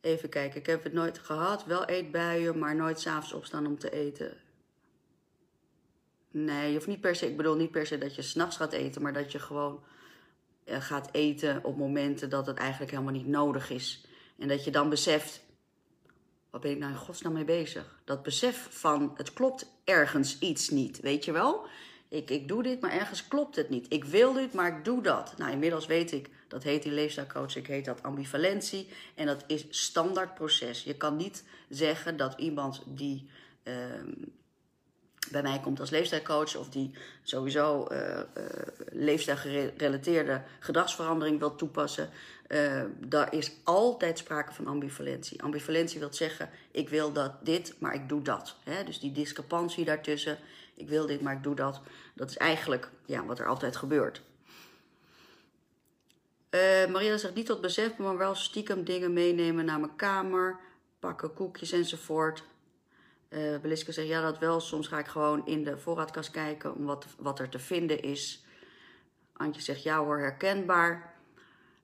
Even 0.00 0.28
kijken, 0.28 0.60
ik 0.60 0.66
heb 0.66 0.82
het 0.82 0.92
nooit 0.92 1.18
gehad, 1.18 1.64
wel 1.64 1.84
eetbuien, 1.84 2.58
maar 2.58 2.76
nooit 2.76 3.00
s'avonds 3.00 3.32
opstaan 3.32 3.66
om 3.66 3.78
te 3.78 3.90
eten. 3.90 4.36
Nee, 6.30 6.74
hoeft 6.74 6.86
niet 6.86 7.00
per 7.00 7.16
se, 7.16 7.28
ik 7.28 7.36
bedoel 7.36 7.56
niet 7.56 7.70
per 7.70 7.86
se 7.86 7.98
dat 7.98 8.14
je 8.14 8.22
s'nachts 8.22 8.56
gaat 8.56 8.72
eten, 8.72 9.02
maar 9.02 9.12
dat 9.12 9.32
je 9.32 9.38
gewoon 9.38 9.82
uh, 10.64 10.80
gaat 10.80 11.08
eten 11.12 11.64
op 11.64 11.76
momenten 11.76 12.30
dat 12.30 12.46
het 12.46 12.56
eigenlijk 12.56 12.90
helemaal 12.90 13.12
niet 13.12 13.26
nodig 13.26 13.70
is. 13.70 14.06
En 14.38 14.48
dat 14.48 14.64
je 14.64 14.70
dan 14.70 14.88
beseft, 14.88 15.43
wat 16.54 16.62
ben 16.62 16.72
ik 16.72 16.78
nou 16.78 16.92
in 16.92 16.98
godsnaam 16.98 17.32
mee 17.32 17.44
bezig? 17.44 18.00
Dat 18.04 18.22
besef 18.22 18.66
van, 18.70 19.14
het 19.16 19.32
klopt 19.32 19.66
ergens 19.84 20.38
iets 20.38 20.68
niet, 20.68 21.00
weet 21.00 21.24
je 21.24 21.32
wel? 21.32 21.66
Ik, 22.08 22.30
ik 22.30 22.48
doe 22.48 22.62
dit, 22.62 22.80
maar 22.80 22.92
ergens 22.92 23.28
klopt 23.28 23.56
het 23.56 23.68
niet. 23.68 23.86
Ik 23.88 24.04
wil 24.04 24.32
dit, 24.32 24.52
maar 24.52 24.76
ik 24.76 24.84
doe 24.84 25.02
dat. 25.02 25.34
Nou, 25.36 25.52
inmiddels 25.52 25.86
weet 25.86 26.12
ik, 26.12 26.30
dat 26.48 26.62
heet 26.62 26.84
in 26.84 26.94
leefstijlcoach, 26.94 27.56
ik 27.56 27.66
heet 27.66 27.84
dat 27.84 28.02
ambivalentie. 28.02 28.88
En 29.14 29.26
dat 29.26 29.44
is 29.46 29.66
standaard 29.68 30.34
proces. 30.34 30.82
Je 30.82 30.96
kan 30.96 31.16
niet 31.16 31.44
zeggen 31.68 32.16
dat 32.16 32.38
iemand 32.38 32.82
die 32.86 33.28
uh, 33.64 33.74
bij 35.30 35.42
mij 35.42 35.60
komt 35.60 35.80
als 35.80 35.90
leefstijlcoach... 35.90 36.56
of 36.56 36.68
die 36.68 36.90
sowieso 37.22 37.88
uh, 37.92 37.98
uh, 37.98 38.22
leefstijlgerelateerde 38.92 40.42
gedragsverandering 40.58 41.38
wil 41.38 41.54
toepassen... 41.54 42.10
Uh, 42.48 42.82
daar 42.98 43.34
is 43.34 43.52
altijd 43.62 44.18
sprake 44.18 44.52
van 44.52 44.66
ambivalentie. 44.66 45.42
Ambivalentie 45.42 45.98
wil 45.98 46.12
zeggen, 46.12 46.50
ik 46.70 46.88
wil 46.88 47.12
dat 47.12 47.32
dit, 47.42 47.74
maar 47.78 47.94
ik 47.94 48.08
doe 48.08 48.22
dat. 48.22 48.56
Dus 48.84 49.00
die 49.00 49.12
discrepantie 49.12 49.84
daartussen, 49.84 50.38
ik 50.74 50.88
wil 50.88 51.06
dit, 51.06 51.20
maar 51.20 51.34
ik 51.34 51.42
doe 51.42 51.54
dat. 51.54 51.80
Dat 52.14 52.30
is 52.30 52.36
eigenlijk 52.36 52.90
ja, 53.06 53.24
wat 53.24 53.38
er 53.38 53.46
altijd 53.46 53.76
gebeurt. 53.76 54.22
Maria 56.90 57.16
zegt 57.16 57.34
niet 57.34 57.46
tot 57.46 57.60
besef, 57.60 57.96
maar 57.96 58.16
wel 58.16 58.34
stiekem 58.34 58.84
dingen 58.84 59.12
meenemen 59.12 59.64
naar 59.64 59.80
mijn 59.80 59.96
kamer, 59.96 60.58
pakken 60.98 61.34
koekjes 61.34 61.72
enzovoort. 61.72 62.44
Uh, 63.34 63.58
Beliske 63.58 63.92
zegt 63.92 64.08
ja, 64.08 64.20
dat 64.20 64.38
wel. 64.38 64.60
Soms 64.60 64.88
ga 64.88 64.98
ik 64.98 65.06
gewoon 65.06 65.46
in 65.46 65.64
de 65.64 65.78
voorraadkast 65.78 66.30
kijken 66.30 66.74
om 66.74 66.84
wat, 66.84 67.06
wat 67.18 67.38
er 67.38 67.48
te 67.48 67.58
vinden 67.58 68.02
is. 68.02 68.44
Antje 69.32 69.62
zegt 69.62 69.82
ja 69.82 69.98
hoor, 69.98 70.18
herkenbaar. 70.18 71.14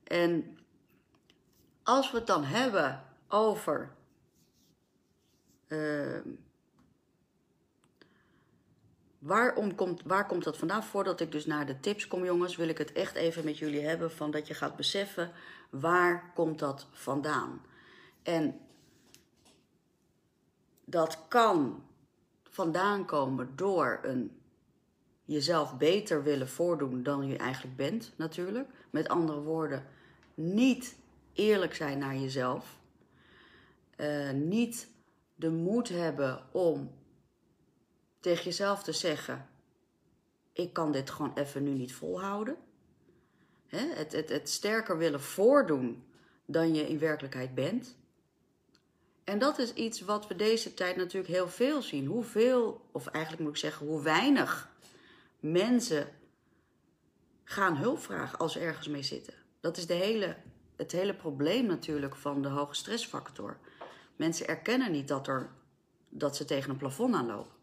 En 0.04 0.58
als 1.82 2.10
we 2.10 2.16
het 2.16 2.26
dan 2.26 2.44
hebben 2.44 3.04
over 3.28 3.92
uh, 5.68 6.18
waarom 9.18 9.74
komt, 9.74 10.02
waar 10.04 10.26
komt 10.26 10.44
dat 10.44 10.56
vandaan? 10.56 10.84
Voordat 10.84 11.20
ik 11.20 11.32
dus 11.32 11.46
naar 11.46 11.66
de 11.66 11.80
tips 11.80 12.08
kom, 12.08 12.24
jongens, 12.24 12.56
wil 12.56 12.68
ik 12.68 12.78
het 12.78 12.92
echt 12.92 13.14
even 13.14 13.44
met 13.44 13.58
jullie 13.58 13.86
hebben 13.86 14.10
van 14.10 14.30
dat 14.30 14.46
je 14.46 14.54
gaat 14.54 14.76
beseffen 14.76 15.32
waar 15.70 16.32
komt 16.34 16.58
dat 16.58 16.86
vandaan. 16.92 17.62
En 18.22 18.60
dat 20.90 21.18
kan 21.28 21.82
vandaan 22.42 23.04
komen 23.04 23.56
door 23.56 24.00
een 24.02 24.40
jezelf 25.24 25.76
beter 25.76 26.22
willen 26.22 26.48
voordoen 26.48 27.02
dan 27.02 27.26
je 27.26 27.36
eigenlijk 27.36 27.76
bent, 27.76 28.12
natuurlijk. 28.16 28.70
Met 28.90 29.08
andere 29.08 29.40
woorden, 29.40 29.86
niet 30.34 30.96
eerlijk 31.32 31.74
zijn 31.74 31.98
naar 31.98 32.16
jezelf. 32.16 32.78
Uh, 33.96 34.30
niet 34.30 34.88
de 35.34 35.50
moed 35.50 35.88
hebben 35.88 36.42
om 36.52 36.90
tegen 38.20 38.44
jezelf 38.44 38.82
te 38.82 38.92
zeggen: 38.92 39.48
Ik 40.52 40.72
kan 40.72 40.92
dit 40.92 41.10
gewoon 41.10 41.34
even 41.34 41.62
nu 41.62 41.70
niet 41.70 41.94
volhouden. 41.94 42.56
Hè? 43.66 43.86
Het, 43.94 44.12
het, 44.12 44.28
het 44.28 44.48
sterker 44.48 44.98
willen 44.98 45.20
voordoen 45.20 46.04
dan 46.44 46.74
je 46.74 46.88
in 46.88 46.98
werkelijkheid 46.98 47.54
bent. 47.54 47.98
En 49.24 49.38
dat 49.38 49.58
is 49.58 49.72
iets 49.72 50.00
wat 50.00 50.26
we 50.26 50.36
deze 50.36 50.74
tijd 50.74 50.96
natuurlijk 50.96 51.32
heel 51.32 51.48
veel 51.48 51.82
zien. 51.82 52.06
Hoeveel, 52.06 52.88
of 52.92 53.06
eigenlijk 53.06 53.44
moet 53.44 53.52
ik 53.52 53.60
zeggen, 53.60 53.86
hoe 53.86 54.02
weinig 54.02 54.70
mensen 55.40 56.08
gaan 57.44 57.76
hulp 57.76 57.98
vragen 57.98 58.38
als 58.38 58.52
ze 58.52 58.58
ergens 58.58 58.88
mee 58.88 59.02
zitten. 59.02 59.34
Dat 59.60 59.76
is 59.76 59.86
de 59.86 59.94
hele, 59.94 60.36
het 60.76 60.92
hele 60.92 61.14
probleem 61.14 61.66
natuurlijk 61.66 62.16
van 62.16 62.42
de 62.42 62.48
hoge 62.48 62.74
stressfactor. 62.74 63.58
Mensen 64.16 64.48
erkennen 64.48 64.92
niet 64.92 65.08
dat, 65.08 65.26
er, 65.26 65.50
dat 66.08 66.36
ze 66.36 66.44
tegen 66.44 66.70
een 66.70 66.76
plafond 66.76 67.14
aanlopen. 67.14 67.58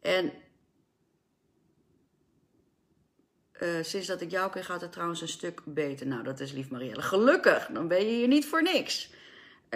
En 0.00 0.32
uh, 3.60 3.82
sinds 3.82 4.06
dat 4.06 4.20
ik 4.20 4.30
jou 4.30 4.50
ken 4.50 4.64
gaat 4.64 4.80
het 4.80 4.92
trouwens 4.92 5.20
een 5.20 5.28
stuk 5.28 5.62
beter. 5.64 6.06
Nou, 6.06 6.22
dat 6.22 6.40
is 6.40 6.52
lief 6.52 6.70
Marielle. 6.70 7.02
Gelukkig, 7.02 7.66
dan 7.66 7.88
ben 7.88 7.98
je 7.98 8.12
hier 8.12 8.28
niet 8.28 8.46
voor 8.46 8.62
niks. 8.62 9.10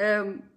Um, 0.01 0.51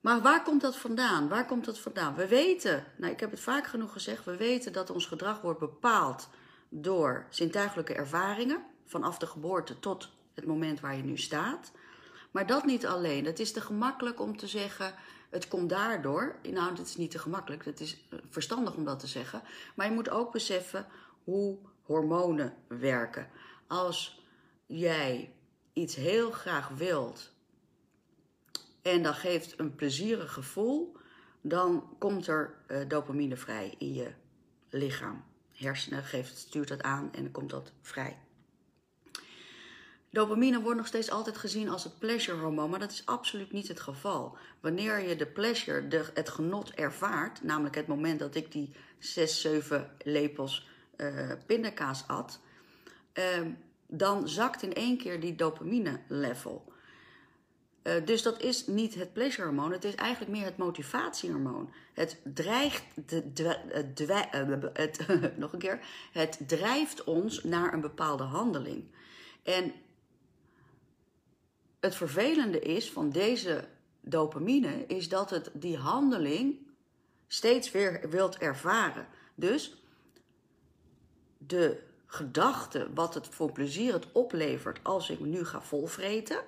maar 0.00 0.20
waar 0.22 0.42
komt 0.42 0.60
dat 0.60 0.76
vandaan? 0.76 1.28
Waar 1.28 1.46
komt 1.46 1.64
dat 1.64 1.78
vandaan? 1.78 2.14
We 2.14 2.28
weten, 2.28 2.84
nou 2.96 3.12
ik 3.12 3.20
heb 3.20 3.30
het 3.30 3.40
vaak 3.40 3.66
genoeg 3.66 3.92
gezegd, 3.92 4.24
we 4.24 4.36
weten 4.36 4.72
dat 4.72 4.90
ons 4.90 5.06
gedrag 5.06 5.40
wordt 5.40 5.60
bepaald 5.60 6.28
door 6.68 7.26
zintuigelijke 7.30 7.94
ervaringen, 7.94 8.64
vanaf 8.84 9.18
de 9.18 9.26
geboorte 9.26 9.78
tot 9.78 10.10
het 10.34 10.46
moment 10.46 10.80
waar 10.80 10.96
je 10.96 11.02
nu 11.02 11.16
staat. 11.16 11.72
Maar 12.30 12.46
dat 12.46 12.64
niet 12.64 12.86
alleen. 12.86 13.24
Het 13.24 13.38
is 13.38 13.52
te 13.52 13.60
gemakkelijk 13.60 14.20
om 14.20 14.36
te 14.36 14.46
zeggen, 14.46 14.94
het 15.30 15.48
komt 15.48 15.68
daardoor. 15.68 16.38
Nou, 16.42 16.74
dit 16.74 16.86
is 16.86 16.96
niet 16.96 17.10
te 17.10 17.18
gemakkelijk. 17.18 17.64
Het 17.64 17.80
is 17.80 18.06
eh, 18.10 18.18
verstandig 18.28 18.74
om 18.74 18.84
dat 18.84 19.00
te 19.00 19.06
zeggen. 19.06 19.42
Maar 19.74 19.86
je 19.86 19.94
moet 19.94 20.10
ook 20.10 20.32
beseffen 20.32 20.86
hoe 21.24 21.58
hormonen 21.82 22.54
werken. 22.68 23.30
Als 23.66 24.24
jij 24.66 25.32
iets 25.72 25.94
heel 25.94 26.30
graag 26.30 26.68
wilt 26.68 27.36
en 28.82 29.02
dat 29.02 29.14
geeft 29.14 29.58
een 29.58 29.74
plezierig 29.74 30.32
gevoel, 30.32 30.96
dan 31.40 31.96
komt 31.98 32.26
er 32.26 32.54
uh, 32.68 32.78
dopamine 32.88 33.36
vrij 33.36 33.74
in 33.78 33.94
je 33.94 34.10
lichaam. 34.68 35.24
Hersenen 35.52 36.04
geeft, 36.04 36.36
stuurt 36.36 36.68
dat 36.68 36.82
aan 36.82 37.12
en 37.12 37.22
dan 37.22 37.32
komt 37.32 37.50
dat 37.50 37.72
vrij. 37.82 38.18
Dopamine 40.10 40.60
wordt 40.60 40.76
nog 40.76 40.86
steeds 40.86 41.10
altijd 41.10 41.36
gezien 41.36 41.68
als 41.68 41.84
het 41.84 41.98
pleasure 41.98 42.38
hormoon, 42.38 42.70
maar 42.70 42.78
dat 42.78 42.90
is 42.90 43.06
absoluut 43.06 43.52
niet 43.52 43.68
het 43.68 43.80
geval. 43.80 44.36
Wanneer 44.60 45.08
je 45.08 45.16
de 45.16 45.26
pleasure, 45.26 45.88
de, 45.88 46.04
het 46.14 46.28
genot 46.28 46.70
ervaart, 46.70 47.42
namelijk 47.42 47.74
het 47.74 47.86
moment 47.86 48.18
dat 48.18 48.34
ik 48.34 48.52
die 48.52 48.74
6, 48.98 49.40
7 49.40 49.90
lepels 50.04 50.68
uh, 50.96 51.32
pindakaas 51.46 52.04
at, 52.06 52.40
uh, 53.14 53.24
dan 53.86 54.28
zakt 54.28 54.62
in 54.62 54.74
één 54.74 54.98
keer 54.98 55.20
die 55.20 55.34
dopamine 55.34 56.00
level. 56.08 56.72
Uh, 57.82 57.92
dus 58.04 58.22
dat 58.22 58.42
is 58.42 58.66
niet 58.66 58.94
het 58.94 59.12
pleasure 59.12 59.46
hormoon, 59.46 59.72
het 59.72 59.84
is 59.84 59.94
eigenlijk 59.94 60.32
meer 60.36 60.44
het 60.44 60.56
motivatiehormoon. 60.56 61.72
Het 61.94 62.20
dreigt, 62.24 62.84
de, 63.08 63.32
de, 63.32 64.70
het, 64.72 65.06
nog 65.36 65.52
een 65.52 65.58
keer, 65.58 65.80
het 66.12 66.38
drijft 66.46 67.04
ons 67.04 67.44
naar 67.44 67.72
een 67.72 67.80
bepaalde 67.80 68.22
handeling. 68.22 68.84
En 69.42 69.72
het 71.80 71.94
vervelende 71.94 72.60
is 72.60 72.90
van 72.90 73.10
deze 73.10 73.68
dopamine, 74.00 74.86
is 74.86 75.08
dat 75.08 75.30
het 75.30 75.50
die 75.52 75.76
handeling 75.76 76.56
steeds 77.26 77.70
weer 77.70 78.10
wilt 78.10 78.38
ervaren. 78.38 79.06
Dus 79.34 79.82
de 81.38 81.82
gedachte, 82.06 82.88
wat 82.94 83.14
het 83.14 83.26
voor 83.26 83.52
plezier 83.52 83.92
het 83.92 84.12
oplevert 84.12 84.80
als 84.82 85.10
ik 85.10 85.20
nu 85.20 85.44
ga 85.44 85.62
volvreten, 85.62 86.40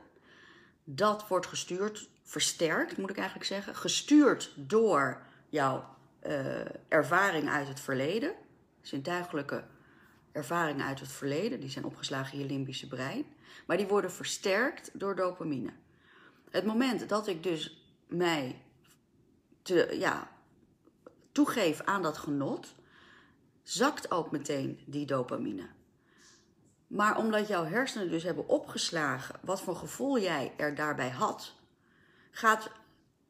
dat 0.85 1.29
wordt 1.29 1.47
gestuurd, 1.47 2.09
versterkt 2.23 2.97
moet 2.97 3.11
ik 3.11 3.17
eigenlijk 3.17 3.47
zeggen, 3.47 3.75
gestuurd 3.75 4.53
door 4.57 5.23
jouw 5.49 5.97
uh, 6.27 6.61
ervaring 6.89 7.49
uit 7.49 7.69
het 7.69 7.81
verleden, 7.81 8.35
zintuigelijke 8.81 9.65
ervaringen 10.33 10.87
uit 10.87 11.01
het 11.01 11.13
verleden, 11.13 11.61
die 11.61 11.71
zijn 11.71 11.85
opgeslagen 11.85 12.33
in 12.33 12.39
je 12.39 12.47
limbische 12.47 12.89
brein, 12.89 13.25
maar 13.67 13.77
die 13.77 13.87
worden 13.87 14.13
versterkt 14.13 14.91
door 14.93 15.17
dopamine. 15.17 15.71
Het 16.51 16.65
moment 16.65 17.09
dat 17.09 17.27
ik 17.27 17.43
dus 17.43 17.85
mij 18.07 18.63
te, 19.63 19.97
ja, 19.99 20.31
toegeef 21.33 21.81
aan 21.81 22.03
dat 22.03 22.19
genot, 22.19 22.75
zakt 23.63 24.11
ook 24.11 24.31
meteen 24.31 24.81
die 24.87 25.07
dopamine. 25.07 25.69
Maar 26.91 27.19
omdat 27.19 27.49
jouw 27.49 27.65
hersenen 27.65 28.11
dus 28.11 28.23
hebben 28.23 28.49
opgeslagen 28.49 29.35
wat 29.43 29.61
voor 29.61 29.77
gevoel 29.77 30.19
jij 30.19 30.53
er 30.57 30.75
daarbij 30.75 31.09
had, 31.09 31.55
gaat 32.31 32.71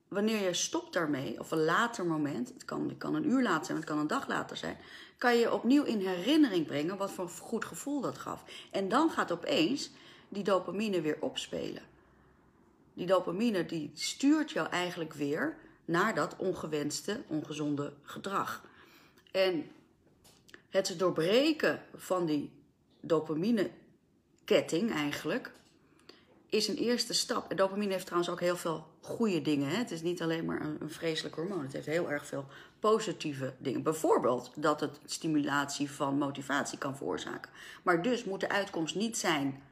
wanneer 0.09 0.43
je 0.43 0.55
stopt 0.55 0.93
daarmee, 0.93 1.41
of 1.41 1.51
een 1.51 1.65
later 1.65 2.07
moment, 2.07 2.49
het 2.49 2.65
kan, 2.65 2.89
het 2.89 2.99
kan 2.99 3.15
een 3.15 3.31
uur 3.31 3.43
later 3.43 3.65
zijn, 3.65 3.77
het 3.77 3.87
kan 3.87 3.99
een 3.99 4.07
dag 4.07 4.29
later 4.29 4.57
zijn, 4.57 4.77
kan 5.19 5.37
je 5.37 5.53
opnieuw 5.53 5.83
in 5.85 6.07
herinnering 6.07 6.67
brengen 6.67 6.97
wat 6.97 7.13
voor 7.13 7.29
goed 7.29 7.65
gevoel 7.65 8.01
dat 8.01 8.19
gaf. 8.19 8.45
En 8.71 8.89
dan 8.89 9.11
gaat 9.11 9.33
opeens 9.33 9.91
die 10.29 10.45
dopamine 10.45 11.01
weer 11.01 11.17
opspelen. 11.21 11.83
Die 12.95 13.07
dopamine 13.07 13.67
die 13.67 13.91
stuurt 13.95 14.51
jou 14.51 14.69
eigenlijk 14.69 15.13
weer 15.13 15.57
naar 15.85 16.15
dat 16.15 16.37
ongewenste, 16.37 17.23
ongezonde 17.27 17.93
gedrag. 18.03 18.65
En 19.31 19.71
het 20.69 20.95
doorbreken 20.99 21.83
van 21.95 22.27
die 22.27 22.59
dopamine-ketting 23.01 24.93
eigenlijk 24.93 25.53
is 26.51 26.69
een 26.69 26.77
eerste 26.77 27.15
stap. 27.15 27.57
Dopamine 27.57 27.93
heeft 27.93 28.07
trouwens 28.07 28.33
ook 28.33 28.41
heel 28.41 28.57
veel 28.57 28.87
goede 29.01 29.43
dingen. 29.43 29.69
Hè? 29.69 29.77
Het 29.77 29.91
is 29.91 30.03
niet 30.03 30.23
alleen 30.23 30.45
maar 30.45 30.61
een, 30.61 30.77
een 30.81 30.91
vreselijk 30.91 31.35
hormoon. 31.35 31.63
Het 31.63 31.73
heeft 31.73 31.87
heel 31.87 32.11
erg 32.11 32.27
veel 32.27 32.45
positieve 32.79 33.55
dingen. 33.59 33.83
Bijvoorbeeld 33.83 34.53
dat 34.55 34.81
het 34.81 35.01
stimulatie 35.05 35.91
van 35.91 36.19
motivatie 36.19 36.79
kan 36.79 36.97
veroorzaken. 36.97 37.51
Maar 37.83 38.03
dus 38.03 38.25
moet 38.25 38.41
de 38.41 38.49
uitkomst 38.49 38.95
niet 38.95 39.19
zijn 39.19 39.63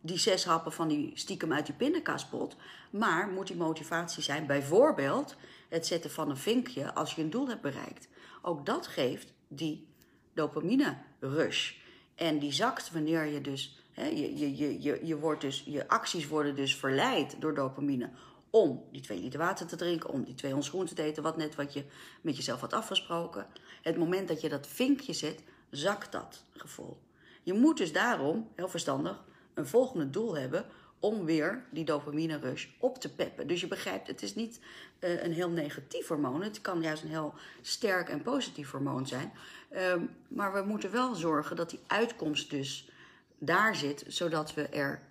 die 0.00 0.18
zes 0.18 0.44
happen 0.44 0.72
van 0.72 0.88
die 0.88 1.10
stiekem 1.14 1.52
uit 1.52 1.66
die 1.66 1.74
pindakaaspot. 1.74 2.56
Maar 2.90 3.28
moet 3.28 3.46
die 3.46 3.56
motivatie 3.56 4.22
zijn 4.22 4.46
bijvoorbeeld 4.46 5.36
het 5.68 5.86
zetten 5.86 6.10
van 6.10 6.30
een 6.30 6.36
vinkje 6.36 6.94
als 6.94 7.14
je 7.14 7.22
een 7.22 7.30
doel 7.30 7.48
hebt 7.48 7.62
bereikt. 7.62 8.08
Ook 8.42 8.66
dat 8.66 8.86
geeft 8.86 9.32
die 9.48 9.88
dopamine 10.34 10.96
rush. 11.20 11.74
En 12.14 12.38
die 12.38 12.52
zakt 12.52 12.92
wanneer 12.92 13.24
je 13.24 13.40
dus, 13.40 13.82
hè, 13.92 14.06
je, 14.06 14.38
je, 14.38 14.82
je, 14.82 15.06
je, 15.06 15.18
wordt 15.18 15.40
dus, 15.40 15.62
je 15.66 15.88
acties 15.88 16.28
worden 16.28 16.56
dus 16.56 16.76
verleid 16.76 17.36
door 17.40 17.54
dopamine 17.54 18.10
om 18.50 18.84
die 18.92 19.00
twee 19.00 19.20
liter 19.20 19.38
water 19.38 19.66
te 19.66 19.76
drinken, 19.76 20.10
om 20.10 20.24
die 20.24 20.34
twee 20.34 20.54
ons 20.54 20.70
te 20.70 21.02
eten, 21.02 21.22
wat 21.22 21.36
net 21.36 21.54
wat 21.54 21.72
je 21.72 21.84
met 22.20 22.36
jezelf 22.36 22.60
had 22.60 22.72
afgesproken. 22.72 23.46
Het 23.82 23.96
moment 23.96 24.28
dat 24.28 24.40
je 24.40 24.48
dat 24.48 24.66
vinkje 24.66 25.12
zet, 25.12 25.42
zakt 25.70 26.12
dat 26.12 26.44
gevoel. 26.52 26.98
Je 27.42 27.52
moet 27.52 27.76
dus 27.76 27.92
daarom, 27.92 28.48
heel 28.54 28.68
verstandig, 28.68 29.24
een 29.54 29.66
volgende 29.66 30.10
doel 30.10 30.36
hebben 30.36 30.66
om 31.00 31.24
weer 31.24 31.64
die 31.70 31.84
dopamine 31.84 32.38
rush 32.38 32.66
op 32.78 32.98
te 32.98 33.14
peppen. 33.14 33.46
Dus 33.46 33.60
je 33.60 33.66
begrijpt, 33.66 34.06
het 34.06 34.22
is 34.22 34.34
niet 34.34 34.60
uh, 35.00 35.22
een 35.22 35.32
heel 35.32 35.50
negatief 35.50 36.08
hormoon. 36.08 36.42
Het 36.42 36.60
kan 36.60 36.82
juist 36.82 37.02
een 37.02 37.08
heel 37.08 37.34
sterk 37.60 38.08
en 38.08 38.22
positief 38.22 38.70
hormoon 38.70 39.06
zijn. 39.06 39.32
Um, 39.76 40.10
maar 40.28 40.52
we 40.52 40.62
moeten 40.62 40.90
wel 40.90 41.14
zorgen 41.14 41.56
dat 41.56 41.70
die 41.70 41.80
uitkomst 41.86 42.50
dus 42.50 42.90
daar 43.38 43.76
zit, 43.76 44.04
zodat 44.06 44.54
we 44.54 44.66
er 44.66 45.02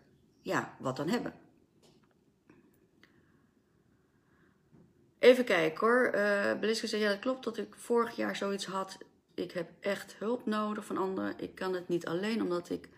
ja, 0.41 0.75
wat 0.79 0.99
aan 0.99 1.09
hebben. 1.09 1.33
Even 5.19 5.45
kijken 5.45 5.87
hoor. 5.87 6.11
Uh, 6.15 6.59
Beliske 6.59 6.87
zei, 6.87 7.01
ja 7.01 7.09
dat 7.09 7.19
klopt 7.19 7.43
dat 7.43 7.57
ik 7.57 7.75
vorig 7.75 8.15
jaar 8.15 8.35
zoiets 8.35 8.65
had. 8.65 8.97
Ik 9.33 9.51
heb 9.51 9.69
echt 9.79 10.15
hulp 10.19 10.45
nodig 10.45 10.85
van 10.85 10.97
anderen. 10.97 11.33
Ik 11.37 11.55
kan 11.55 11.73
het 11.73 11.87
niet 11.87 12.05
alleen 12.05 12.41
omdat 12.41 12.69
ik 12.69 12.89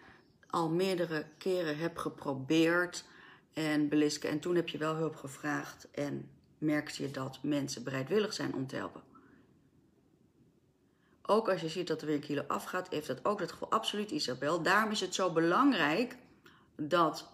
al 0.50 0.70
meerdere 0.70 1.26
keren 1.38 1.78
heb 1.78 1.98
geprobeerd. 1.98 3.06
En 3.54 3.88
Beliske, 3.88 4.28
en 4.28 4.40
toen 4.40 4.56
heb 4.56 4.70
je 4.70 4.78
wel 4.78 4.96
hulp 4.96 5.16
gevraagd. 5.16 5.88
En 5.92 6.30
merkte 6.58 7.04
je 7.04 7.12
dat 7.12 7.40
mensen 7.42 7.84
bereidwillig 7.84 8.34
zijn 8.34 8.54
om 8.54 8.68
te 8.68 8.76
helpen. 8.76 9.07
Ook 11.30 11.50
als 11.50 11.62
je 11.62 11.70
ziet 11.70 11.88
dat 11.88 12.02
er 12.02 12.08
weer 12.08 12.16
een 12.16 12.22
kilo 12.22 12.44
afgaat, 12.48 12.90
heeft 12.90 13.08
dat 13.08 13.26
ook 13.26 13.40
het 13.40 13.52
gevoel. 13.52 13.72
Absoluut, 13.72 14.12
Isabel. 14.12 14.62
Daarom 14.62 14.92
is 14.92 15.00
het 15.00 15.16
zo 15.16 15.32
belangrijk 15.32 16.16
dat 16.76 17.30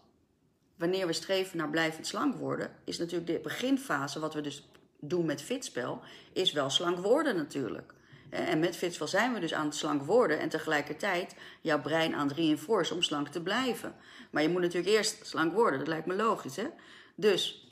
wanneer 0.76 1.08
we 1.08 1.14
streven 1.14 1.58
naar 1.58 1.70
blijvend 1.70 2.08
slank 2.08 2.36
worden, 2.36 2.72
is 2.84 2.98
natuurlijk 2.98 3.28
de 3.28 3.40
beginfase, 3.40 4.20
wat 4.20 4.34
we 4.34 4.42
dus 4.42 4.68
doen 5.00 5.26
met 5.26 5.42
fitspel, 5.42 6.02
is 6.34 6.52
wel 6.52 6.70
slank 6.70 6.98
worden 6.98 7.36
natuurlijk. 7.36 7.94
En 8.30 8.60
met 8.60 8.76
fitspel 8.76 9.08
zijn 9.08 9.34
we 9.34 9.40
dus 9.40 9.54
aan 9.54 9.66
het 9.66 9.76
slank 9.76 10.04
worden 10.04 10.40
en 10.40 10.50
tegelijkertijd 10.50 11.36
jouw 11.62 11.82
brein 11.82 12.16
aan 12.16 12.28
het 12.28 12.38
reinforcen 12.38 12.96
om 12.96 13.02
slank 13.02 13.28
te 13.28 13.42
blijven. 13.42 13.96
Maar 14.30 14.42
je 14.42 14.50
moet 14.50 14.62
natuurlijk 14.62 14.96
eerst 14.96 15.26
slank 15.26 15.54
worden, 15.54 15.80
dat 15.80 15.88
lijkt 15.88 16.06
me 16.06 16.16
logisch. 16.16 16.56
Hè? 16.56 16.68
Dus 17.16 17.68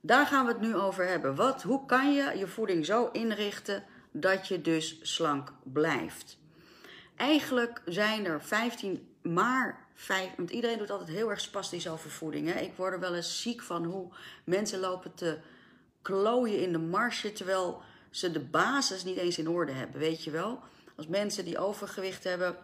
daar 0.00 0.26
gaan 0.26 0.46
we 0.46 0.52
het 0.52 0.60
nu 0.60 0.76
over 0.76 1.06
hebben. 1.06 1.34
Wat, 1.34 1.62
hoe 1.62 1.86
kan 1.86 2.14
je 2.14 2.32
je 2.38 2.46
voeding 2.46 2.86
zo 2.86 3.08
inrichten 3.12 3.84
dat 4.12 4.48
je 4.48 4.60
dus 4.60 4.98
slank 5.02 5.52
blijft? 5.62 6.38
Eigenlijk 7.16 7.82
zijn 7.84 8.24
er 8.24 8.42
15, 8.42 9.08
maar 9.22 9.86
5, 9.94 10.30
want 10.36 10.50
iedereen 10.50 10.78
doet 10.78 10.90
altijd 10.90 11.08
heel 11.08 11.30
erg 11.30 11.40
spastisch 11.40 11.88
over 11.88 12.10
voeding. 12.10 12.52
Hè? 12.52 12.60
Ik 12.60 12.72
word 12.76 12.92
er 12.92 13.00
wel 13.00 13.14
eens 13.14 13.42
ziek 13.42 13.62
van 13.62 13.84
hoe 13.84 14.08
mensen 14.44 14.80
lopen 14.80 15.14
te 15.14 15.38
klooien 16.02 16.60
in 16.60 16.72
de 16.72 16.78
marge, 16.78 17.32
terwijl 17.32 17.82
ze 18.10 18.30
de 18.30 18.40
basis 18.40 19.04
niet 19.04 19.16
eens 19.16 19.38
in 19.38 19.48
orde 19.48 19.72
hebben, 19.72 20.00
weet 20.00 20.24
je 20.24 20.30
wel? 20.30 20.60
Als 20.96 21.06
mensen 21.06 21.44
die 21.44 21.58
overgewicht 21.58 22.24
hebben 22.24 22.56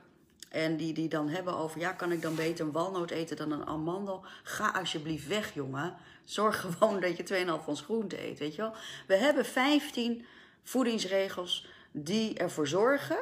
en 0.48 0.76
die, 0.76 0.92
die 0.92 1.08
dan 1.08 1.28
hebben 1.28 1.56
over, 1.56 1.80
ja, 1.80 1.92
kan 1.92 2.12
ik 2.12 2.22
dan 2.22 2.34
beter 2.34 2.66
een 2.66 2.72
walnoot 2.72 3.10
eten 3.10 3.36
dan 3.36 3.52
een 3.52 3.66
amandel? 3.66 4.24
Ga 4.42 4.70
alsjeblieft 4.70 5.26
weg, 5.26 5.54
jongen. 5.54 5.96
Zorg 6.24 6.60
gewoon 6.60 7.00
dat 7.04 7.16
je 7.16 7.44
2,5 7.60 7.64
ons 7.66 7.80
groente 7.80 8.26
eet, 8.26 8.38
weet 8.38 8.54
je 8.54 8.62
wel? 8.62 8.74
We 9.06 9.16
hebben 9.16 9.44
15 9.44 10.24
voedingsregels 10.62 11.66
die 11.90 12.38
ervoor 12.38 12.66
zorgen 12.66 13.18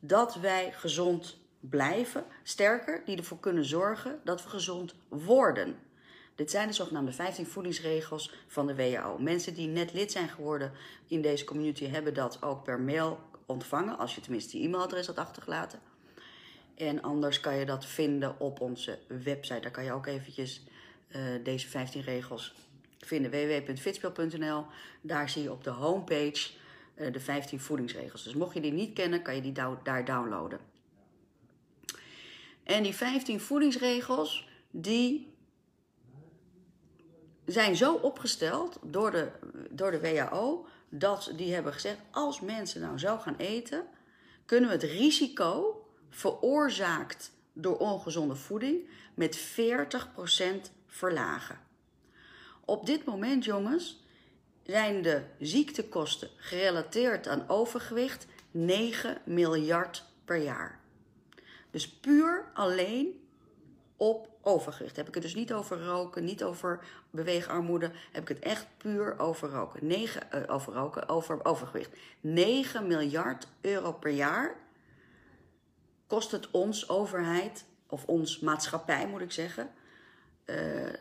dat 0.00 0.34
wij 0.34 0.72
gezond 0.72 1.38
blijven. 1.60 2.24
Sterker, 2.42 3.02
die 3.04 3.16
ervoor 3.16 3.40
kunnen 3.40 3.64
zorgen 3.64 4.20
dat 4.24 4.42
we 4.42 4.48
gezond 4.48 4.94
worden. 5.08 5.78
Dit 6.34 6.50
zijn 6.50 6.68
de 6.68 6.74
zogenaamde 6.74 7.12
15 7.12 7.46
voedingsregels 7.46 8.34
van 8.46 8.66
de 8.66 8.74
WHO. 8.74 9.18
Mensen 9.18 9.54
die 9.54 9.68
net 9.68 9.92
lid 9.92 10.12
zijn 10.12 10.28
geworden 10.28 10.72
in 11.06 11.22
deze 11.22 11.44
community 11.44 11.86
hebben 11.86 12.14
dat 12.14 12.42
ook 12.42 12.64
per 12.64 12.80
mail 12.80 13.20
ontvangen, 13.46 13.98
als 13.98 14.14
je 14.14 14.20
tenminste 14.20 14.58
je 14.58 14.64
e-mailadres 14.64 15.06
had 15.06 15.18
achtergelaten. 15.18 15.80
En 16.74 17.02
anders 17.02 17.40
kan 17.40 17.56
je 17.56 17.64
dat 17.64 17.86
vinden 17.86 18.40
op 18.40 18.60
onze 18.60 18.98
website. 19.06 19.60
Daar 19.60 19.70
kan 19.70 19.84
je 19.84 19.92
ook 19.92 20.06
eventjes 20.06 20.62
uh, 21.08 21.22
deze 21.42 21.68
15 21.68 22.02
regels 22.02 22.54
vinden. 22.98 23.30
www.fitspel.nl. 23.30 24.64
Daar 25.00 25.28
zie 25.28 25.42
je 25.42 25.52
op 25.52 25.64
de 25.64 25.70
homepage 25.70 26.50
de 27.12 27.20
15 27.20 27.60
voedingsregels. 27.60 28.22
Dus 28.22 28.34
mocht 28.34 28.54
je 28.54 28.60
die 28.60 28.72
niet 28.72 28.92
kennen, 28.92 29.22
kan 29.22 29.34
je 29.34 29.40
die 29.40 29.52
daar 29.82 30.04
downloaden. 30.04 30.60
En 32.62 32.82
die 32.82 32.94
15 32.94 33.40
voedingsregels, 33.40 34.48
die 34.70 35.34
zijn 37.44 37.76
zo 37.76 37.94
opgesteld 37.94 38.78
door 38.82 39.10
de, 39.10 39.30
door 39.70 39.90
de 39.90 40.00
WHO 40.00 40.66
dat 40.88 41.32
die 41.36 41.54
hebben 41.54 41.72
gezegd: 41.72 41.98
als 42.10 42.40
mensen 42.40 42.80
nou 42.80 42.98
zo 42.98 43.18
gaan 43.18 43.36
eten, 43.36 43.84
kunnen 44.44 44.68
we 44.68 44.74
het 44.74 44.84
risico 44.84 45.84
veroorzaakt 46.08 47.32
door 47.52 47.76
ongezonde 47.76 48.34
voeding 48.34 48.88
met 49.14 49.38
40% 49.38 49.42
verlagen. 50.86 51.58
Op 52.64 52.86
dit 52.86 53.04
moment, 53.04 53.44
jongens, 53.44 54.04
zijn 54.70 55.02
de 55.02 55.22
ziektekosten 55.38 56.28
gerelateerd 56.36 57.28
aan 57.28 57.48
overgewicht 57.48 58.26
9 58.50 59.18
miljard 59.24 60.04
per 60.24 60.36
jaar. 60.36 60.80
Dus 61.70 61.88
puur 61.88 62.50
alleen 62.54 63.28
op 63.96 64.28
overgewicht. 64.42 64.96
Heb 64.96 65.08
ik 65.08 65.14
het 65.14 65.22
dus 65.22 65.34
niet 65.34 65.52
over 65.52 65.84
roken, 65.84 66.24
niet 66.24 66.44
over 66.44 66.84
beweegarmoede. 67.10 67.90
Heb 68.12 68.22
ik 68.22 68.28
het 68.28 68.38
echt 68.38 68.66
puur 68.76 69.18
over 69.18 69.50
roken. 69.50 69.86
9, 69.86 70.22
uh, 70.34 70.42
eh, 70.42 70.54
over 70.54 70.72
roken, 70.72 71.08
over 71.08 71.44
overgewicht. 71.44 71.96
9 72.20 72.86
miljard 72.86 73.46
euro 73.60 73.92
per 73.92 74.12
jaar 74.12 74.56
kost 76.06 76.30
het 76.30 76.50
ons 76.50 76.88
overheid, 76.88 77.64
of 77.86 78.04
ons 78.04 78.38
maatschappij 78.38 79.08
moet 79.08 79.20
ik 79.20 79.32
zeggen, 79.32 79.70
uh, 80.46 80.86
uh, 80.86 80.92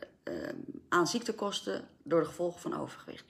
aan 0.90 1.08
ziektekosten 1.08 1.88
door 2.04 2.20
de 2.20 2.26
gevolgen 2.26 2.62
van 2.62 2.80
overgewicht. 2.80 3.26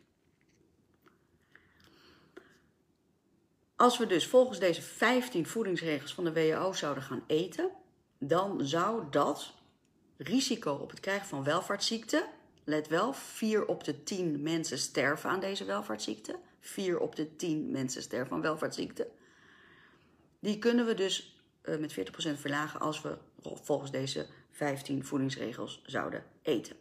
Als 3.80 3.98
we 3.98 4.06
dus 4.06 4.28
volgens 4.28 4.60
deze 4.60 4.82
15 4.82 5.48
voedingsregels 5.48 6.13
van 6.13 6.24
de 6.24 6.34
WHO 6.34 6.74
zouden 6.74 7.04
gaan 7.04 7.24
eten, 7.28 7.70
dan 8.18 8.68
zou 8.68 9.04
dat 9.10 9.54
risico 10.18 10.74
op 10.74 10.89
het 10.89 11.00
krijgen 11.00 11.28
van 11.28 11.44
welvaartsziekte. 11.44 12.28
Let 12.63 12.88
wel, 12.88 13.13
4 13.13 13.65
op 13.65 13.84
de 13.84 14.04
10 14.04 14.42
mensen 14.42 14.78
sterven 14.78 15.30
aan 15.30 15.39
deze 15.39 15.65
welvaartsziekte. 15.65 16.39
4 16.60 17.00
op 17.00 17.15
de 17.15 17.36
10 17.36 17.72
mensen 17.72 18.02
sterven 18.02 18.36
aan 18.36 18.42
welvaartsziekte. 18.42 19.08
Die 20.39 20.60
kunnen 20.60 20.86
we 20.86 20.94
dus 20.94 21.42
uh, 21.63 21.78
met 21.78 22.00
40% 22.00 22.02
verlagen 22.39 22.80
als 22.80 23.02
we 23.02 23.18
volgens 23.42 23.92
deze 23.92 24.28
15 24.52 25.06
voedingsregels 25.06 25.82
zouden 25.86 26.24
eten. 26.42 26.76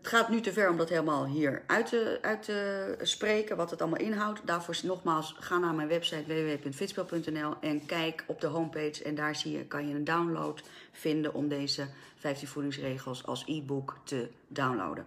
Het 0.00 0.08
gaat 0.08 0.28
nu 0.28 0.40
te 0.40 0.52
ver 0.52 0.70
om 0.70 0.76
dat 0.76 0.88
helemaal 0.88 1.26
hier 1.26 1.62
uit 1.66 1.86
te, 1.86 2.18
uit 2.22 2.42
te 2.42 2.98
spreken, 3.02 3.56
wat 3.56 3.70
het 3.70 3.80
allemaal 3.80 4.00
inhoudt. 4.00 4.40
Daarvoor 4.44 4.80
nogmaals, 4.82 5.36
ga 5.38 5.58
naar 5.58 5.74
mijn 5.74 5.88
website 5.88 6.24
www.fitspel.nl 6.26 7.54
en 7.60 7.86
kijk 7.86 8.24
op 8.26 8.40
de 8.40 8.46
homepage. 8.46 9.04
En 9.04 9.14
daar 9.14 9.36
zie 9.36 9.52
je, 9.52 9.64
kan 9.64 9.88
je 9.88 9.94
een 9.94 10.04
download 10.04 10.62
vinden 10.92 11.34
om 11.34 11.48
deze 11.48 11.88
15 12.16 12.48
voedingsregels 12.48 13.26
als 13.26 13.44
e-book 13.46 13.96
te 14.04 14.28
downloaden. 14.48 15.06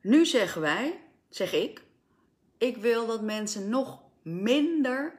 Nu 0.00 0.26
zeggen 0.26 0.60
wij, 0.60 1.00
zeg 1.28 1.52
ik, 1.52 1.82
ik 2.58 2.76
wil 2.76 3.06
dat 3.06 3.22
mensen 3.22 3.68
nog 3.68 3.98
minder 4.22 5.14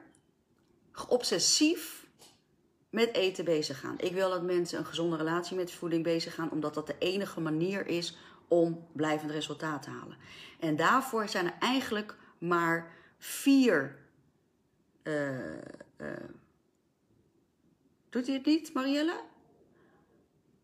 obsessief 1.08 2.06
met 2.90 3.14
eten 3.14 3.44
bezig 3.44 3.80
gaan. 3.80 3.98
Ik 3.98 4.12
wil 4.12 4.30
dat 4.30 4.42
mensen 4.42 4.78
een 4.78 4.86
gezonde 4.86 5.16
relatie 5.16 5.56
met 5.56 5.72
voeding 5.72 6.02
bezig 6.02 6.34
gaan, 6.34 6.50
omdat 6.50 6.74
dat 6.74 6.86
de 6.86 6.96
enige 6.98 7.40
manier 7.40 7.86
is 7.86 8.16
om 8.48 8.86
blijvend 8.92 9.30
resultaat 9.30 9.82
te 9.82 9.90
halen. 9.90 10.16
En 10.60 10.76
daarvoor 10.76 11.28
zijn 11.28 11.46
er 11.46 11.56
eigenlijk 11.60 12.16
maar 12.38 12.92
vier. 13.18 13.98
Uh, 15.02 15.54
uh, 15.96 16.10
doet 18.10 18.26
hij 18.26 18.34
het 18.34 18.46
niet, 18.46 18.72
Marielle? 18.74 19.20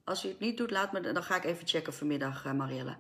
Als 0.05 0.23
hij 0.23 0.31
het 0.31 0.41
niet 0.41 0.57
doet, 0.57 0.71
laat 0.71 0.93
me, 0.93 1.13
dan 1.13 1.23
ga 1.23 1.37
ik 1.37 1.45
even 1.45 1.67
checken 1.67 1.95
vanmiddag, 1.95 2.45
uh, 2.45 2.53
Marielle. 2.53 2.97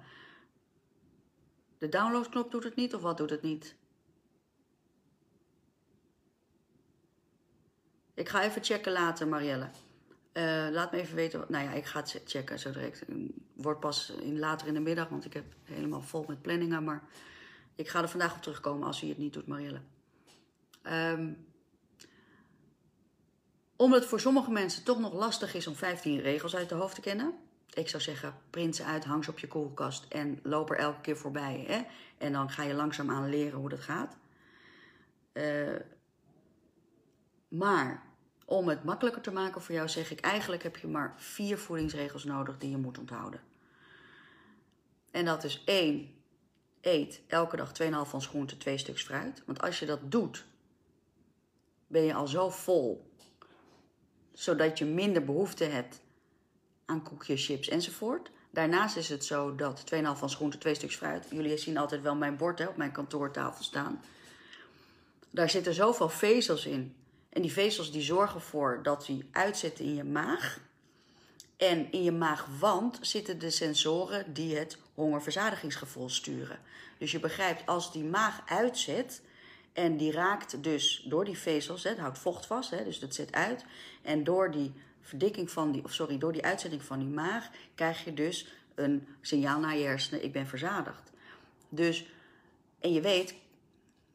De 1.79 1.89
downloadknop 1.89 2.51
doet 2.51 2.65
het 2.65 2.77
niet 2.77 2.95
of 2.95 3.03
wat 3.03 3.17
doet 3.17 3.31
het 3.31 3.43
niet? 3.43 3.77
Ik 8.15 8.29
ga 8.29 8.43
even 8.43 8.65
checken 8.65 8.93
later, 8.93 9.29
Marielle. 9.29 9.69
Uh, 10.33 10.67
laat 10.71 10.93
me 10.93 10.99
even 10.99 11.15
weten. 11.15 11.45
Nou 11.49 11.65
ja, 11.65 11.73
ik 11.73 11.85
ga 11.85 12.01
het 12.01 12.21
checken 12.25 12.59
zo 12.59 12.71
direct. 12.71 13.05
Wordt 13.53 13.81
pas 13.81 14.11
in, 14.11 14.39
later 14.39 14.67
in 14.67 14.75
de 14.75 14.81
middag, 14.81 15.09
want 15.09 15.25
ik 15.25 15.33
heb 15.33 15.45
helemaal 15.63 16.03
vol 16.03 16.25
met 16.29 16.43
planningen. 16.43 16.85
Maar 16.85 17.03
ik 17.75 17.89
ga 17.89 18.03
er 18.03 18.09
vandaag 18.09 18.35
op 18.35 18.43
terugkomen 18.43 18.87
als 18.87 19.03
u 19.03 19.09
het 19.09 19.19
niet 19.19 19.33
doet, 19.33 19.47
Marielle. 19.47 19.81
Um, 20.91 21.47
omdat 23.77 24.01
het 24.01 24.09
voor 24.09 24.21
sommige 24.21 24.51
mensen 24.51 24.85
toch 24.85 24.99
nog 24.99 25.13
lastig 25.13 25.55
is 25.55 25.67
om 25.67 25.75
15 25.75 26.21
regels 26.21 26.57
uit 26.57 26.69
de 26.69 26.75
hoofd 26.75 26.95
te 26.95 27.01
kennen. 27.01 27.35
Ik 27.73 27.89
zou 27.89 28.03
zeggen, 28.03 28.35
print 28.51 28.77
ze 28.77 28.85
uit, 28.85 29.05
hang 29.05 29.25
ze 29.25 29.31
op 29.31 29.39
je 29.39 29.47
koelkast 29.47 30.07
en 30.09 30.41
loop 30.43 30.71
er 30.71 30.77
elke 30.77 31.01
keer 31.01 31.17
voorbij. 31.17 31.65
Hè? 31.69 31.83
En 32.19 32.33
dan 32.33 32.51
ga 32.51 32.63
je 32.63 32.75
langzaamaan 32.75 33.29
leren 33.29 33.59
hoe 33.59 33.69
dat 33.69 33.81
gaat. 33.81 34.17
Uh, 35.33 35.73
maar 37.57 38.03
om 38.45 38.69
het 38.69 38.85
makkelijker 38.85 39.23
te 39.23 39.33
maken 39.33 39.63
voor 39.63 39.75
jou, 39.75 39.89
zeg 39.89 40.11
ik 40.11 40.21
eigenlijk 40.21 40.63
heb 40.63 40.77
je 40.77 40.87
maar 40.87 41.15
vier 41.17 41.59
voedingsregels 41.59 42.25
nodig 42.25 42.59
die 42.59 42.71
je 42.71 42.77
moet 42.77 42.99
onthouden. 42.99 43.41
En 45.11 45.25
dat 45.25 45.45
is 45.45 45.63
één, 45.65 46.15
eet 46.81 47.21
elke 47.27 47.57
dag 47.57 47.73
2,5 47.83 47.89
van 47.89 48.23
groente, 48.23 48.57
twee 48.57 48.79
stuks 48.79 49.03
fruit. 49.03 49.43
Want 49.47 49.63
als 49.63 49.79
je 49.79 49.87
dat 49.87 50.11
doet, 50.11 50.45
ben 51.87 52.03
je 52.03 52.15
al 52.15 52.27
zo 52.27 52.51
vol, 52.51 53.11
zodat 54.33 54.79
je 54.79 54.85
minder 54.85 55.25
behoefte 55.25 55.65
hebt 55.65 56.01
aan 56.85 57.03
koekjes, 57.03 57.47
chips 57.47 57.69
enzovoort. 57.69 58.31
Daarnaast 58.51 58.97
is 58.97 59.09
het 59.09 59.25
zo 59.25 59.55
dat 59.55 59.85
2,5 59.95 60.01
van 60.01 60.29
groente, 60.29 60.59
twee 60.59 60.75
stuks 60.75 60.97
fruit. 60.97 61.27
Jullie 61.31 61.57
zien 61.57 61.77
altijd 61.77 62.03
wel 62.03 62.15
mijn 62.15 62.37
bord 62.37 62.59
hè, 62.59 62.67
op 62.67 62.77
mijn 62.77 62.93
kantoortafel 62.93 63.65
staan. 63.65 64.03
Daar 65.31 65.51
zitten 65.51 65.75
zoveel 65.75 66.09
vezels 66.09 66.67
in 66.67 66.95
en 67.35 67.43
die 67.43 67.53
vezels 67.53 67.93
die 67.93 68.03
zorgen 68.03 68.35
ervoor 68.35 68.81
dat 68.83 69.07
die 69.07 69.29
uitzetten 69.33 69.85
in 69.85 69.95
je 69.95 70.05
maag. 70.05 70.61
En 71.57 71.93
in 71.93 72.03
je 72.03 72.13
maagwand 72.13 72.99
zitten 73.01 73.39
de 73.39 73.51
sensoren 73.51 74.33
die 74.33 74.57
het 74.57 74.79
hongerverzadigingsgevoel 74.95 76.09
sturen. 76.09 76.59
Dus 76.99 77.13
je 77.13 77.21
begrijpt, 77.21 77.67
als 77.67 77.93
die 77.93 78.05
maag 78.05 78.43
uitzet 78.47 79.23
en 79.73 79.97
die 79.97 80.13
raakt 80.13 80.63
dus 80.63 81.05
door 81.09 81.25
die 81.25 81.39
vezels, 81.39 81.83
het 81.85 81.99
houdt 81.99 82.19
vocht 82.19 82.47
vast, 82.47 82.71
hè, 82.71 82.85
dus 82.85 82.99
dat 82.99 83.15
zet 83.15 83.33
uit. 83.33 83.65
En 84.03 84.25
door 84.25 84.51
die 84.51 84.73
verdikking 85.01 85.51
van 85.51 85.73
die, 85.73 85.85
of 85.85 85.93
sorry, 85.93 86.19
door 86.19 86.33
die 86.33 86.45
uitzetting 86.45 86.83
van 86.83 86.99
die 86.99 87.09
maag 87.09 87.51
krijg 87.75 88.05
je 88.05 88.15
dus 88.15 88.47
een 88.75 89.09
signaal 89.21 89.61
naar 89.61 89.77
je 89.77 89.85
hersenen, 89.85 90.25
ik 90.25 90.33
ben 90.33 90.47
verzadigd. 90.47 91.11
Dus, 91.69 92.07
en 92.81 92.93
je 92.93 93.01
weet, 93.01 93.35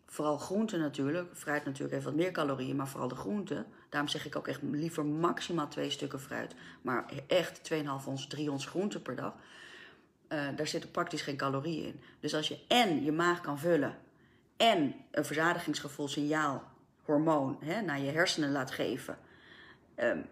Vooral 0.09 0.37
groenten 0.37 0.79
natuurlijk. 0.79 1.37
Fruit 1.37 1.65
natuurlijk 1.65 1.93
heeft 1.93 2.05
wat 2.05 2.13
meer 2.13 2.31
calorieën, 2.31 2.75
maar 2.75 2.87
vooral 2.87 3.07
de 3.07 3.15
groenten. 3.15 3.65
Daarom 3.89 4.09
zeg 4.09 4.25
ik 4.25 4.35
ook 4.35 4.47
echt 4.47 4.61
liever 4.61 5.05
maximaal 5.05 5.67
twee 5.67 5.89
stukken 5.89 6.19
fruit. 6.19 6.55
Maar 6.81 7.05
echt 7.27 7.71
2,5 7.73 7.79
ons, 8.05 8.27
3 8.27 8.51
ons 8.51 8.65
groenten 8.65 9.01
per 9.01 9.15
dag. 9.15 9.33
Uh, 10.29 10.47
daar 10.55 10.67
zitten 10.67 10.91
praktisch 10.91 11.21
geen 11.21 11.37
calorieën 11.37 11.85
in. 11.85 12.01
Dus 12.19 12.35
als 12.35 12.47
je 12.47 12.59
en 12.67 13.03
je 13.03 13.11
maag 13.11 13.41
kan 13.41 13.59
vullen 13.59 13.97
en 14.57 14.95
een 15.11 15.25
verzadigingsgevoel 15.25 16.07
signaal 16.07 16.63
hormoon 17.03 17.57
hè, 17.59 17.81
naar 17.81 17.99
je 17.99 18.11
hersenen 18.11 18.51
laat 18.51 18.71
geven, 18.71 19.17
um, 19.95 20.25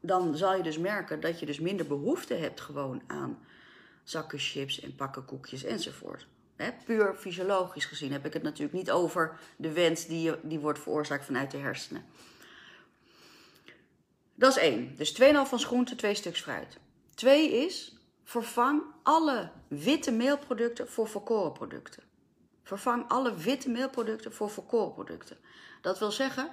dan 0.00 0.36
zal 0.36 0.56
je 0.56 0.62
dus 0.62 0.78
merken 0.78 1.20
dat 1.20 1.40
je 1.40 1.46
dus 1.46 1.60
minder 1.60 1.86
behoefte 1.86 2.34
hebt 2.34 2.60
gewoon 2.60 3.02
aan 3.06 3.38
zakken 4.02 4.38
chips 4.38 4.80
en 4.80 4.94
pakken 4.94 5.24
koekjes 5.24 5.64
enzovoort 5.64 6.26
puur 6.84 7.14
fysiologisch 7.14 7.84
gezien 7.84 8.12
heb 8.12 8.26
ik 8.26 8.32
het 8.32 8.42
natuurlijk 8.42 8.72
niet 8.72 8.90
over 8.90 9.38
de 9.56 9.72
wens 9.72 10.06
die, 10.06 10.32
die 10.42 10.58
wordt 10.58 10.78
veroorzaakt 10.78 11.24
vanuit 11.24 11.50
de 11.50 11.56
hersenen. 11.56 12.04
Dat 14.34 14.50
is 14.56 14.62
één. 14.62 14.96
Dus 14.96 15.20
2,5 15.22 15.26
van 15.44 15.58
groente, 15.58 15.96
twee 15.96 16.14
stuks 16.14 16.40
fruit. 16.40 16.78
Twee 17.14 17.64
is, 17.64 17.96
vervang 18.24 18.82
alle 19.02 19.50
witte 19.68 20.12
meelproducten 20.12 20.88
voor 20.88 21.08
volkoren 21.08 21.52
producten. 21.52 22.02
Vervang 22.62 23.08
alle 23.08 23.34
witte 23.34 23.70
meelproducten 23.70 24.32
voor 24.32 24.50
volkoren 24.50 24.92
producten. 24.92 25.36
Dat 25.80 25.98
wil 25.98 26.10
zeggen, 26.10 26.48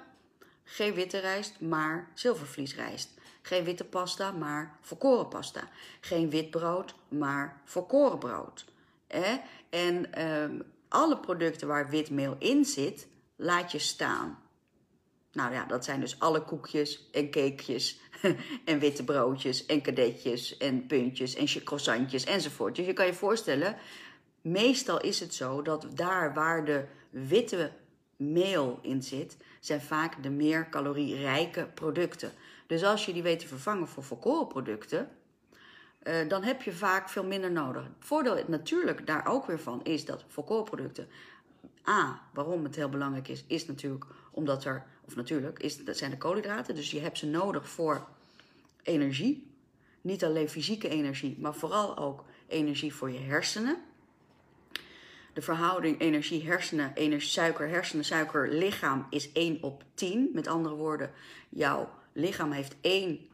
geen 0.64 0.94
witte 0.94 1.18
rijst, 1.18 1.60
maar 1.60 2.10
zilvervliesrijst. 2.14 3.10
Geen 3.42 3.64
witte 3.64 3.84
pasta, 3.84 4.30
maar 4.30 4.78
volkoren 4.80 5.28
pasta. 5.28 5.68
Geen 6.00 6.30
wit 6.30 6.50
brood, 6.50 6.94
maar 7.08 7.60
volkoren 7.64 8.18
brood. 8.18 8.64
En 9.72 10.12
ehm, 10.12 10.60
alle 10.88 11.18
producten 11.18 11.68
waar 11.68 11.90
witmeel 11.90 12.36
in 12.38 12.64
zit, 12.64 13.08
laat 13.36 13.72
je 13.72 13.78
staan. 13.78 14.38
Nou 15.32 15.52
ja, 15.52 15.64
dat 15.64 15.84
zijn 15.84 16.00
dus 16.00 16.20
alle 16.20 16.44
koekjes 16.44 17.08
en 17.12 17.30
cakejes 17.30 18.00
en 18.64 18.78
witte 18.78 19.04
broodjes 19.04 19.66
en 19.66 19.82
kadetjes 19.82 20.56
en 20.56 20.86
puntjes 20.86 21.34
en 21.34 21.64
croissantjes 21.64 22.24
enzovoort. 22.24 22.76
Dus 22.76 22.86
je 22.86 22.92
kan 22.92 23.06
je 23.06 23.14
voorstellen, 23.14 23.76
meestal 24.40 25.00
is 25.00 25.20
het 25.20 25.34
zo 25.34 25.62
dat 25.62 25.86
daar 25.94 26.34
waar 26.34 26.64
de 26.64 26.84
witte 27.10 27.72
meel 28.16 28.78
in 28.82 29.02
zit, 29.02 29.36
zijn 29.60 29.80
vaak 29.80 30.22
de 30.22 30.30
meer 30.30 30.68
calorierijke 30.68 31.68
producten. 31.74 32.32
Dus 32.66 32.84
als 32.84 33.06
je 33.06 33.12
die 33.12 33.22
weet 33.22 33.38
te 33.38 33.46
vervangen 33.46 33.88
voor 33.88 34.02
volkoren 34.02 34.46
producten, 34.46 35.08
uh, 36.04 36.28
dan 36.28 36.42
heb 36.42 36.62
je 36.62 36.72
vaak 36.72 37.08
veel 37.08 37.24
minder 37.24 37.52
nodig. 37.52 37.82
Het 37.82 37.92
voordeel 37.98 38.44
natuurlijk 38.46 39.06
daar 39.06 39.26
ook 39.26 39.46
weer 39.46 39.60
van 39.60 39.84
is 39.84 40.04
dat 40.04 40.24
volkorenproducten. 40.28 41.08
A, 41.88 42.22
waarom 42.32 42.64
het 42.64 42.76
heel 42.76 42.88
belangrijk 42.88 43.28
is, 43.28 43.44
is 43.46 43.66
natuurlijk 43.66 44.04
omdat 44.30 44.64
er, 44.64 44.84
of 45.04 45.16
natuurlijk, 45.16 45.58
is, 45.58 45.84
dat 45.84 45.96
zijn 45.96 46.10
de 46.10 46.18
koolhydraten. 46.18 46.74
Dus 46.74 46.90
je 46.90 47.00
hebt 47.00 47.18
ze 47.18 47.26
nodig 47.26 47.68
voor 47.68 48.06
energie. 48.82 49.50
Niet 50.00 50.24
alleen 50.24 50.48
fysieke 50.48 50.88
energie, 50.88 51.36
maar 51.40 51.54
vooral 51.54 51.96
ook 51.98 52.24
energie 52.46 52.94
voor 52.94 53.10
je 53.10 53.18
hersenen. 53.18 53.76
De 55.32 55.42
verhouding 55.42 56.00
energie-hersenen, 56.00 56.92
energie, 56.94 57.28
suiker, 57.28 57.68
hersenen, 57.68 58.04
suiker, 58.04 58.48
lichaam 58.48 59.06
is 59.10 59.32
1 59.32 59.62
op 59.62 59.84
10. 59.94 60.30
Met 60.32 60.46
andere 60.46 60.74
woorden, 60.74 61.10
jouw 61.48 61.90
lichaam 62.12 62.52
heeft 62.52 62.76
één 62.80 63.28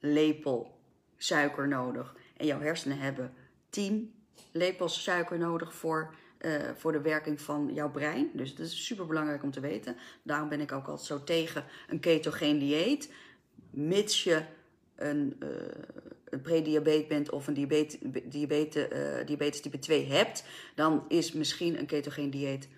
lepel 0.00 0.79
suiker 1.22 1.68
nodig. 1.68 2.14
En 2.36 2.46
jouw 2.46 2.60
hersenen 2.60 2.98
hebben 2.98 3.32
10 3.70 4.14
lepels 4.52 5.02
suiker 5.02 5.38
nodig 5.38 5.74
voor, 5.74 6.14
uh, 6.40 6.52
voor 6.76 6.92
de 6.92 7.00
werking 7.00 7.40
van 7.40 7.70
jouw 7.74 7.90
brein. 7.90 8.30
Dus 8.32 8.54
dat 8.54 8.66
is 8.66 8.86
super 8.86 9.06
belangrijk 9.06 9.42
om 9.42 9.50
te 9.50 9.60
weten. 9.60 9.96
Daarom 10.22 10.48
ben 10.48 10.60
ik 10.60 10.72
ook 10.72 10.86
altijd 10.86 11.06
zo 11.06 11.24
tegen 11.24 11.64
een 11.88 12.00
ketogeen 12.00 12.58
dieet. 12.58 13.12
Mits 13.70 14.24
je 14.24 14.42
een, 14.96 15.36
uh, 15.42 15.48
een 16.24 16.40
prediabetes 16.40 17.06
bent 17.06 17.30
of 17.30 17.46
een 17.46 17.54
diabetes, 17.54 17.98
diabetes, 18.24 18.88
uh, 18.92 19.26
diabetes 19.26 19.60
type 19.60 19.78
2 19.78 20.06
hebt, 20.06 20.44
dan 20.74 21.04
is 21.08 21.32
misschien 21.32 21.78
een 21.78 21.86
ketogeen 21.86 22.30
dieet 22.30 22.68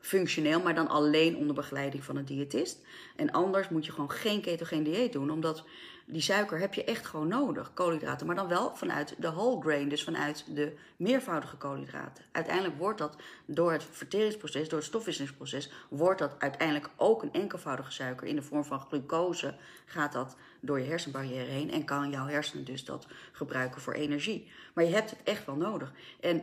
functioneel, 0.00 0.60
maar 0.60 0.74
dan 0.74 0.88
alleen 0.88 1.36
onder 1.36 1.54
begeleiding 1.54 2.04
van 2.04 2.16
een 2.16 2.24
diëtist. 2.24 2.80
En 3.16 3.30
anders 3.30 3.68
moet 3.68 3.86
je 3.86 3.92
gewoon 3.92 4.10
geen 4.10 4.40
ketogeen 4.40 4.82
dieet 4.82 5.12
doen, 5.12 5.30
omdat 5.30 5.64
die 6.10 6.20
suiker 6.20 6.58
heb 6.58 6.74
je 6.74 6.84
echt 6.84 7.06
gewoon 7.06 7.28
nodig, 7.28 7.70
koolhydraten. 7.74 8.26
Maar 8.26 8.36
dan 8.36 8.48
wel 8.48 8.76
vanuit 8.76 9.14
de 9.18 9.30
whole 9.30 9.60
grain, 9.60 9.88
dus 9.88 10.04
vanuit 10.04 10.44
de 10.54 10.76
meervoudige 10.96 11.56
koolhydraten. 11.56 12.24
Uiteindelijk 12.32 12.78
wordt 12.78 12.98
dat 12.98 13.16
door 13.44 13.72
het 13.72 13.84
verteringsproces, 13.90 14.68
door 14.68 14.78
het 14.78 14.88
stofwisselingsproces, 14.88 15.70
wordt 15.88 16.18
dat 16.18 16.34
uiteindelijk 16.38 16.90
ook 16.96 17.22
een 17.22 17.32
enkelvoudige 17.32 17.92
suiker 17.92 18.26
in 18.26 18.36
de 18.36 18.42
vorm 18.42 18.64
van 18.64 18.80
glucose. 18.80 19.54
Gaat 19.84 20.12
dat 20.12 20.36
door 20.60 20.80
je 20.80 20.86
hersenbarrière 20.86 21.50
heen 21.50 21.70
en 21.70 21.84
kan 21.84 22.10
jouw 22.10 22.26
hersenen 22.26 22.64
dus 22.64 22.84
dat 22.84 23.06
gebruiken 23.32 23.80
voor 23.80 23.92
energie. 23.92 24.50
Maar 24.74 24.84
je 24.84 24.94
hebt 24.94 25.10
het 25.10 25.22
echt 25.24 25.46
wel 25.46 25.56
nodig. 25.56 25.92
En 26.20 26.42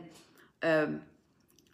ehm, 0.58 0.92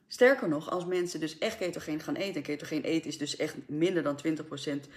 sterker 0.06 0.48
nog, 0.48 0.70
als 0.70 0.84
mensen 0.84 1.20
dus 1.20 1.38
echt 1.38 1.56
ketogeen 1.56 2.00
gaan 2.00 2.14
eten, 2.14 2.34
en 2.34 2.42
ketogeen 2.42 2.82
eten 2.82 3.08
is 3.08 3.18
dus 3.18 3.36
echt 3.36 3.56
minder 3.66 4.02
dan 4.02 4.18
20% 4.26 4.88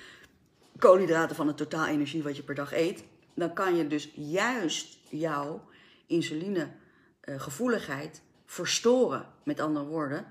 koolhydraten 0.80 1.36
van 1.36 1.48
het 1.48 1.58
totaal 1.58 1.88
energie 1.88 2.24
wat 2.24 2.36
je 2.36 2.44
per 2.44 2.56
dag 2.56 2.74
eet, 2.74 3.04
dan 3.34 3.54
kan 3.54 3.76
je 3.76 3.88
dus 3.88 4.12
juist 4.16 4.98
jouw 5.10 5.68
insulinegevoeligheid 6.06 8.22
verstoren. 8.46 9.26
Met 9.44 9.60
andere 9.60 9.86
woorden, 9.86 10.26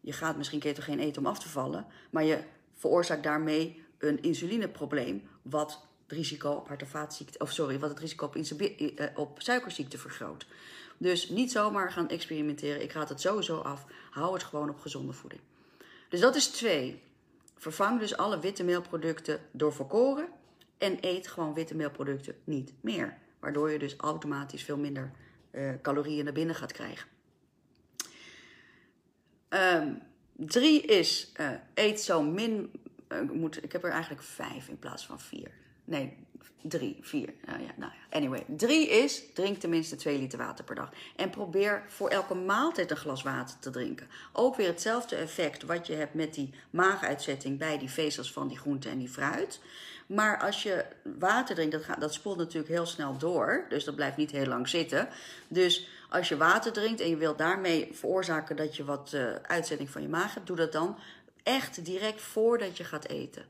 je 0.00 0.12
gaat 0.12 0.36
misschien 0.36 0.60
ketogeen 0.60 0.98
eten 0.98 1.22
om 1.22 1.28
af 1.28 1.38
te 1.38 1.48
vallen, 1.48 1.86
maar 2.10 2.24
je 2.24 2.42
veroorzaakt 2.74 3.22
daarmee 3.22 3.82
een 3.98 4.22
insulineprobleem, 4.22 5.28
wat 5.42 5.86
het 6.02 6.12
risico 6.18 6.50
op 6.50 6.68
hart- 6.68 6.80
en 6.80 6.88
vaatziekte, 6.88 7.38
of 7.38 7.52
sorry, 7.52 7.78
wat 7.78 7.90
het 7.90 7.98
risico 7.98 8.26
op, 8.26 8.36
eh, 8.36 9.06
op 9.14 9.42
suikerziekte 9.42 9.98
vergroot. 9.98 10.46
Dus 10.96 11.28
niet 11.28 11.52
zomaar 11.52 11.92
gaan 11.92 12.08
experimenteren. 12.08 12.82
Ik 12.82 12.92
raad 12.92 13.08
het 13.08 13.20
sowieso 13.20 13.56
af. 13.56 13.86
Hou 14.10 14.32
het 14.32 14.42
gewoon 14.42 14.70
op 14.70 14.80
gezonde 14.80 15.12
voeding. 15.12 15.42
Dus 16.08 16.20
dat 16.20 16.36
is 16.36 16.46
twee. 16.46 17.02
Vervang 17.60 17.98
dus 17.98 18.16
alle 18.16 18.40
witte 18.40 18.64
meelproducten 18.64 19.40
door 19.50 19.72
volkoren 19.72 20.28
en 20.78 20.98
eet 21.00 21.28
gewoon 21.28 21.54
witte 21.54 21.74
meelproducten 21.74 22.34
niet 22.44 22.72
meer. 22.80 23.18
Waardoor 23.40 23.70
je 23.70 23.78
dus 23.78 23.96
automatisch 23.96 24.64
veel 24.64 24.78
minder 24.78 25.10
uh, 25.50 25.70
calorieën 25.82 26.24
naar 26.24 26.32
binnen 26.32 26.54
gaat 26.54 26.72
krijgen. 26.72 27.08
Um, 29.48 30.02
drie 30.32 30.82
is 30.82 31.32
uh, 31.40 31.50
eet 31.74 32.00
zo 32.00 32.22
min. 32.22 32.72
Uh, 33.08 33.30
moet, 33.30 33.64
ik 33.64 33.72
heb 33.72 33.84
er 33.84 33.90
eigenlijk 33.90 34.22
vijf 34.22 34.68
in 34.68 34.78
plaats 34.78 35.06
van 35.06 35.20
vier. 35.20 35.50
Nee, 35.84 36.16
Drie, 36.62 36.96
vier. 37.00 37.32
Nou 37.46 37.60
ja, 37.60 37.70
nou 37.76 37.92
ja. 37.92 38.16
Anyway, 38.16 38.44
drie 38.46 38.88
is 38.88 39.22
drink 39.34 39.58
tenminste 39.58 39.96
twee 39.96 40.18
liter 40.18 40.38
water 40.38 40.64
per 40.64 40.74
dag. 40.74 40.90
En 41.16 41.30
probeer 41.30 41.82
voor 41.88 42.08
elke 42.08 42.34
maaltijd 42.34 42.90
een 42.90 42.96
glas 42.96 43.22
water 43.22 43.58
te 43.58 43.70
drinken. 43.70 44.08
Ook 44.32 44.56
weer 44.56 44.66
hetzelfde 44.66 45.16
effect 45.16 45.62
wat 45.62 45.86
je 45.86 45.94
hebt 45.94 46.14
met 46.14 46.34
die 46.34 46.50
maaguitzetting 46.70 47.58
bij 47.58 47.78
die 47.78 47.90
vezels 47.90 48.32
van 48.32 48.48
die 48.48 48.58
groente 48.58 48.88
en 48.88 48.98
die 48.98 49.08
fruit. 49.08 49.60
Maar 50.06 50.40
als 50.40 50.62
je 50.62 50.84
water 51.18 51.54
drinkt, 51.54 51.72
dat, 51.72 51.84
gaat, 51.84 52.00
dat 52.00 52.14
spoelt 52.14 52.36
natuurlijk 52.36 52.72
heel 52.72 52.86
snel 52.86 53.18
door. 53.18 53.66
Dus 53.68 53.84
dat 53.84 53.94
blijft 53.94 54.16
niet 54.16 54.30
heel 54.30 54.46
lang 54.46 54.68
zitten. 54.68 55.08
Dus 55.48 55.88
als 56.08 56.28
je 56.28 56.36
water 56.36 56.72
drinkt 56.72 57.00
en 57.00 57.08
je 57.08 57.16
wilt 57.16 57.38
daarmee 57.38 57.88
veroorzaken 57.92 58.56
dat 58.56 58.76
je 58.76 58.84
wat 58.84 59.12
uh, 59.14 59.34
uitzetting 59.34 59.90
van 59.90 60.02
je 60.02 60.08
maag 60.08 60.34
hebt, 60.34 60.46
doe 60.46 60.56
dat 60.56 60.72
dan 60.72 60.98
echt 61.42 61.84
direct 61.84 62.22
voordat 62.22 62.76
je 62.76 62.84
gaat 62.84 63.08
eten. 63.08 63.44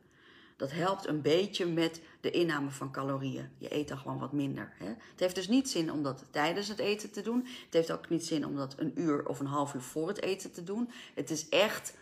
Dat 0.61 0.73
helpt 0.73 1.07
een 1.07 1.23
beetje 1.23 1.67
met 1.67 2.01
de 2.21 2.31
inname 2.31 2.71
van 2.71 2.93
calorieën. 2.93 3.51
Je 3.59 3.75
eet 3.75 3.89
dan 3.89 3.99
gewoon 3.99 4.19
wat 4.19 4.33
minder. 4.33 4.73
Hè? 4.79 4.87
Het 4.87 5.21
heeft 5.21 5.35
dus 5.35 5.49
niet 5.49 5.71
zin 5.71 5.93
om 5.93 6.03
dat 6.03 6.25
tijdens 6.31 6.69
het 6.69 6.79
eten 6.79 7.11
te 7.11 7.23
doen. 7.23 7.47
Het 7.65 7.75
heeft 7.75 7.93
ook 7.93 8.09
niet 8.09 8.27
zin 8.27 8.47
om 8.47 8.57
dat 8.57 8.75
een 8.79 9.01
uur 9.01 9.27
of 9.27 9.41
een 9.41 9.47
half 9.47 9.75
uur 9.75 9.81
voor 9.81 10.09
het 10.09 10.23
eten 10.23 10.53
te 10.53 10.65
doen. 10.65 10.91
Het 11.15 11.31
is 11.31 11.49
echt 11.49 11.95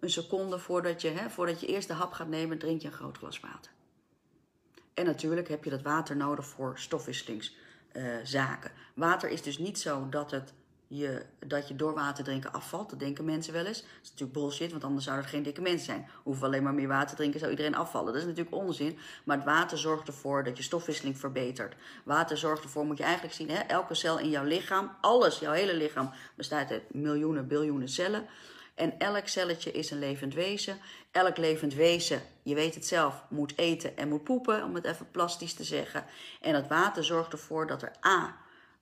een 0.00 0.10
seconde 0.10 0.58
voordat 0.58 1.02
je, 1.02 1.08
hè, 1.08 1.30
voordat 1.30 1.60
je 1.60 1.66
eerst 1.66 1.88
de 1.88 1.94
hap 1.94 2.12
gaat 2.12 2.28
nemen, 2.28 2.58
drink 2.58 2.80
je 2.80 2.86
een 2.86 2.94
groot 2.94 3.18
glas 3.18 3.40
water. 3.40 3.72
En 4.94 5.04
natuurlijk 5.04 5.48
heb 5.48 5.64
je 5.64 5.70
dat 5.70 5.82
water 5.82 6.16
nodig 6.16 6.46
voor 6.46 6.78
stofwisselingszaken. 6.78 8.70
Uh, 8.70 8.76
water 8.94 9.30
is 9.30 9.42
dus 9.42 9.58
niet 9.58 9.78
zo 9.78 10.08
dat 10.08 10.30
het 10.30 10.52
je, 10.88 11.22
dat 11.46 11.68
je 11.68 11.76
door 11.76 11.94
water 11.94 12.24
drinken 12.24 12.52
afvalt. 12.52 12.90
Dat 12.90 12.98
denken 12.98 13.24
mensen 13.24 13.52
wel 13.52 13.64
eens. 13.64 13.80
Dat 13.80 13.90
is 14.02 14.10
natuurlijk 14.10 14.38
bullshit, 14.38 14.70
want 14.70 14.84
anders 14.84 15.04
zouden 15.04 15.24
er 15.24 15.30
geen 15.30 15.42
dikke 15.42 15.60
mensen 15.60 15.86
zijn. 15.86 16.08
Hoeven 16.22 16.46
alleen 16.46 16.62
maar 16.62 16.74
meer 16.74 16.88
water 16.88 17.16
drinken, 17.16 17.38
zou 17.38 17.50
iedereen 17.50 17.74
afvallen. 17.74 18.12
Dat 18.12 18.22
is 18.22 18.28
natuurlijk 18.28 18.56
onzin. 18.56 18.98
Maar 19.24 19.36
het 19.36 19.46
water 19.46 19.78
zorgt 19.78 20.08
ervoor 20.08 20.44
dat 20.44 20.56
je 20.56 20.62
stofwisseling 20.62 21.18
verbetert. 21.18 21.74
Water 22.04 22.38
zorgt 22.38 22.62
ervoor, 22.62 22.84
moet 22.84 22.98
je 22.98 23.04
eigenlijk 23.04 23.34
zien, 23.34 23.50
hè, 23.50 23.58
elke 23.58 23.94
cel 23.94 24.18
in 24.18 24.30
jouw 24.30 24.44
lichaam, 24.44 24.96
alles, 25.00 25.38
jouw 25.38 25.52
hele 25.52 25.76
lichaam, 25.76 26.10
bestaat 26.34 26.70
uit 26.70 26.94
miljoenen, 26.94 27.46
biljoenen 27.46 27.88
cellen. 27.88 28.26
En 28.74 28.98
elk 28.98 29.28
celletje 29.28 29.72
is 29.72 29.90
een 29.90 29.98
levend 29.98 30.34
wezen. 30.34 30.78
Elk 31.10 31.36
levend 31.36 31.74
wezen, 31.74 32.22
je 32.42 32.54
weet 32.54 32.74
het 32.74 32.86
zelf, 32.86 33.24
moet 33.28 33.58
eten 33.58 33.96
en 33.96 34.08
moet 34.08 34.24
poepen, 34.24 34.64
om 34.64 34.74
het 34.74 34.84
even 34.84 35.10
plastisch 35.10 35.54
te 35.54 35.64
zeggen. 35.64 36.04
En 36.40 36.54
het 36.54 36.68
water 36.68 37.04
zorgt 37.04 37.32
ervoor 37.32 37.66
dat 37.66 37.82
er 37.82 37.92
A 38.06 38.36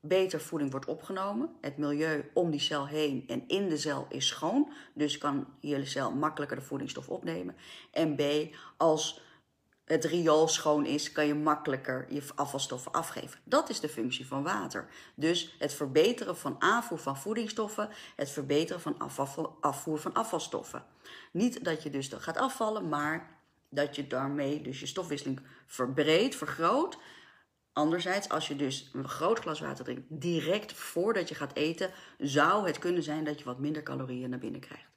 beter 0.04 0.40
voeding 0.40 0.70
wordt 0.70 0.86
opgenomen. 0.86 1.50
Het 1.60 1.76
milieu 1.76 2.30
om 2.34 2.50
die 2.50 2.60
cel 2.60 2.86
heen 2.86 3.24
en 3.26 3.44
in 3.48 3.68
de 3.68 3.76
cel 3.76 4.06
is 4.08 4.26
schoon. 4.26 4.72
Dus 4.94 5.18
kan 5.18 5.46
je 5.60 5.84
cel 5.84 6.12
makkelijker 6.12 6.56
de 6.56 6.62
voedingsstof 6.62 7.08
opnemen. 7.08 7.56
En 7.90 8.16
B, 8.16 8.22
als 8.76 9.22
het 9.84 10.04
riool 10.04 10.48
schoon 10.48 10.86
is, 10.86 11.12
kan 11.12 11.26
je 11.26 11.34
makkelijker 11.34 12.06
je 12.08 12.22
afvalstoffen 12.34 12.92
afgeven. 12.92 13.40
Dat 13.44 13.68
is 13.68 13.80
de 13.80 13.88
functie 13.88 14.26
van 14.26 14.42
water. 14.42 14.88
Dus 15.14 15.54
het 15.58 15.74
verbeteren 15.74 16.36
van 16.36 16.56
aanvoer 16.58 16.98
van 16.98 17.16
voedingsstoffen, 17.16 17.88
het 18.16 18.30
verbeteren 18.30 18.80
van 18.80 18.98
afvoer 19.60 19.98
van 19.98 20.12
afvalstoffen. 20.12 20.84
Niet 21.32 21.64
dat 21.64 21.82
je 21.82 21.90
dus 21.90 22.10
gaat 22.18 22.36
afvallen, 22.36 22.88
maar 22.88 23.38
dat 23.68 23.96
je 23.96 24.06
daarmee 24.06 24.62
dus 24.62 24.80
je 24.80 24.86
stofwisseling 24.86 25.40
verbreedt, 25.66 26.34
vergroot 26.34 26.98
Anderzijds, 27.74 28.28
als 28.28 28.48
je 28.48 28.56
dus 28.56 28.90
een 28.92 29.08
groot 29.08 29.38
glas 29.38 29.60
water 29.60 29.84
drinkt 29.84 30.02
direct 30.08 30.72
voordat 30.72 31.28
je 31.28 31.34
gaat 31.34 31.56
eten, 31.56 31.90
zou 32.18 32.66
het 32.66 32.78
kunnen 32.78 33.02
zijn 33.02 33.24
dat 33.24 33.38
je 33.38 33.44
wat 33.44 33.58
minder 33.58 33.82
calorieën 33.82 34.30
naar 34.30 34.38
binnen 34.38 34.60
krijgt. 34.60 34.92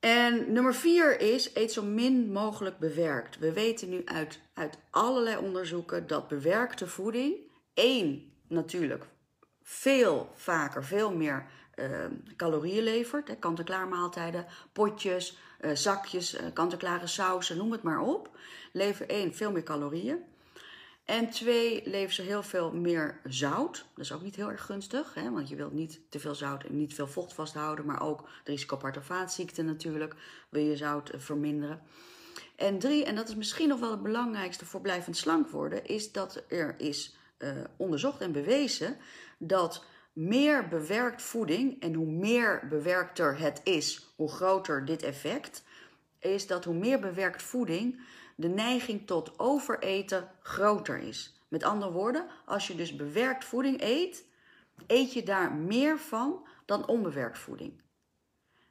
En 0.00 0.52
nummer 0.52 0.74
vier 0.74 1.20
is, 1.20 1.54
eet 1.54 1.72
zo 1.72 1.82
min 1.82 2.32
mogelijk 2.32 2.78
bewerkt. 2.78 3.38
We 3.38 3.52
weten 3.52 3.88
nu 3.88 4.02
uit, 4.04 4.40
uit 4.54 4.78
allerlei 4.90 5.36
onderzoeken 5.36 6.06
dat 6.06 6.28
bewerkte 6.28 6.86
voeding, 6.86 7.34
één 7.74 8.32
natuurlijk, 8.48 9.04
veel 9.62 10.30
vaker, 10.34 10.84
veel 10.84 11.14
meer 11.14 11.46
uh, 11.76 12.04
calorieën 12.36 12.82
levert. 12.82 13.38
Kant-en-klaar 13.38 13.88
maaltijden, 13.88 14.46
potjes, 14.72 15.38
uh, 15.60 15.70
zakjes, 15.74 16.34
uh, 16.34 16.40
kant-en-klare 16.52 17.06
sausen, 17.06 17.56
noem 17.56 17.72
het 17.72 17.82
maar 17.82 18.00
op. 18.00 18.38
Lever 18.72 19.08
één, 19.08 19.34
veel 19.34 19.52
meer 19.52 19.62
calorieën. 19.62 20.18
En 21.04 21.30
twee, 21.30 21.82
leveren 21.84 22.14
ze 22.14 22.22
heel 22.22 22.42
veel 22.42 22.72
meer 22.72 23.20
zout. 23.24 23.84
Dat 23.94 24.04
is 24.04 24.12
ook 24.12 24.22
niet 24.22 24.36
heel 24.36 24.50
erg 24.50 24.64
gunstig, 24.64 25.14
hè? 25.14 25.30
want 25.30 25.48
je 25.48 25.56
wilt 25.56 25.72
niet 25.72 26.00
te 26.08 26.20
veel 26.20 26.34
zout 26.34 26.64
en 26.64 26.76
niet 26.76 26.94
veel 26.94 27.06
vocht 27.06 27.32
vasthouden. 27.32 27.86
Maar 27.86 28.02
ook 28.02 28.28
risico 28.44 28.74
op 28.74 28.82
hart- 28.82 28.96
en 28.96 29.04
vaatziekten 29.04 29.64
natuurlijk, 29.64 30.14
wil 30.48 30.62
je 30.62 30.76
zout 30.76 31.10
verminderen. 31.16 31.82
En 32.56 32.78
drie, 32.78 33.04
en 33.04 33.14
dat 33.14 33.28
is 33.28 33.34
misschien 33.34 33.68
nog 33.68 33.80
wel 33.80 33.90
het 33.90 34.02
belangrijkste 34.02 34.66
voor 34.66 34.80
blijvend 34.80 35.16
slank 35.16 35.48
worden, 35.48 35.86
is 35.86 36.12
dat 36.12 36.42
er 36.48 36.74
is 36.78 37.14
onderzocht 37.76 38.20
en 38.20 38.32
bewezen 38.32 38.96
dat 39.38 39.84
meer 40.12 40.68
bewerkt 40.68 41.22
voeding, 41.22 41.82
en 41.82 41.94
hoe 41.94 42.10
meer 42.10 42.66
bewerkter 42.68 43.38
het 43.38 43.60
is, 43.64 44.12
hoe 44.16 44.30
groter 44.30 44.84
dit 44.84 45.02
effect, 45.02 45.64
is 46.18 46.46
dat 46.46 46.64
hoe 46.64 46.74
meer 46.74 47.00
bewerkt 47.00 47.42
voeding, 47.42 48.00
de 48.36 48.48
neiging 48.48 49.06
tot 49.06 49.38
overeten 49.38 50.30
groter 50.42 50.98
is. 50.98 51.40
Met 51.48 51.62
andere 51.62 51.92
woorden, 51.92 52.26
als 52.44 52.66
je 52.66 52.74
dus 52.74 52.96
bewerkt 52.96 53.44
voeding 53.44 53.82
eet, 53.82 54.24
eet 54.86 55.12
je 55.12 55.22
daar 55.22 55.52
meer 55.52 55.98
van 55.98 56.46
dan 56.64 56.86
onbewerkt 56.86 57.38
voeding. 57.38 57.80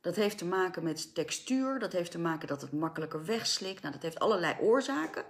Dat 0.02 0.15
heeft 0.15 0.38
te 0.38 0.45
maken 0.45 0.84
met 0.84 1.15
textuur, 1.15 1.80
dat 1.80 1.93
heeft 1.93 2.12
te 2.12 2.19
maken 2.19 2.47
dat 2.47 2.62
het 2.62 2.71
makkelijker 2.71 3.25
wegslikt. 3.25 3.82
Nou, 3.82 3.93
dat 3.93 4.04
heeft 4.04 4.19
allerlei 4.19 4.56
oorzaken. 4.60 5.25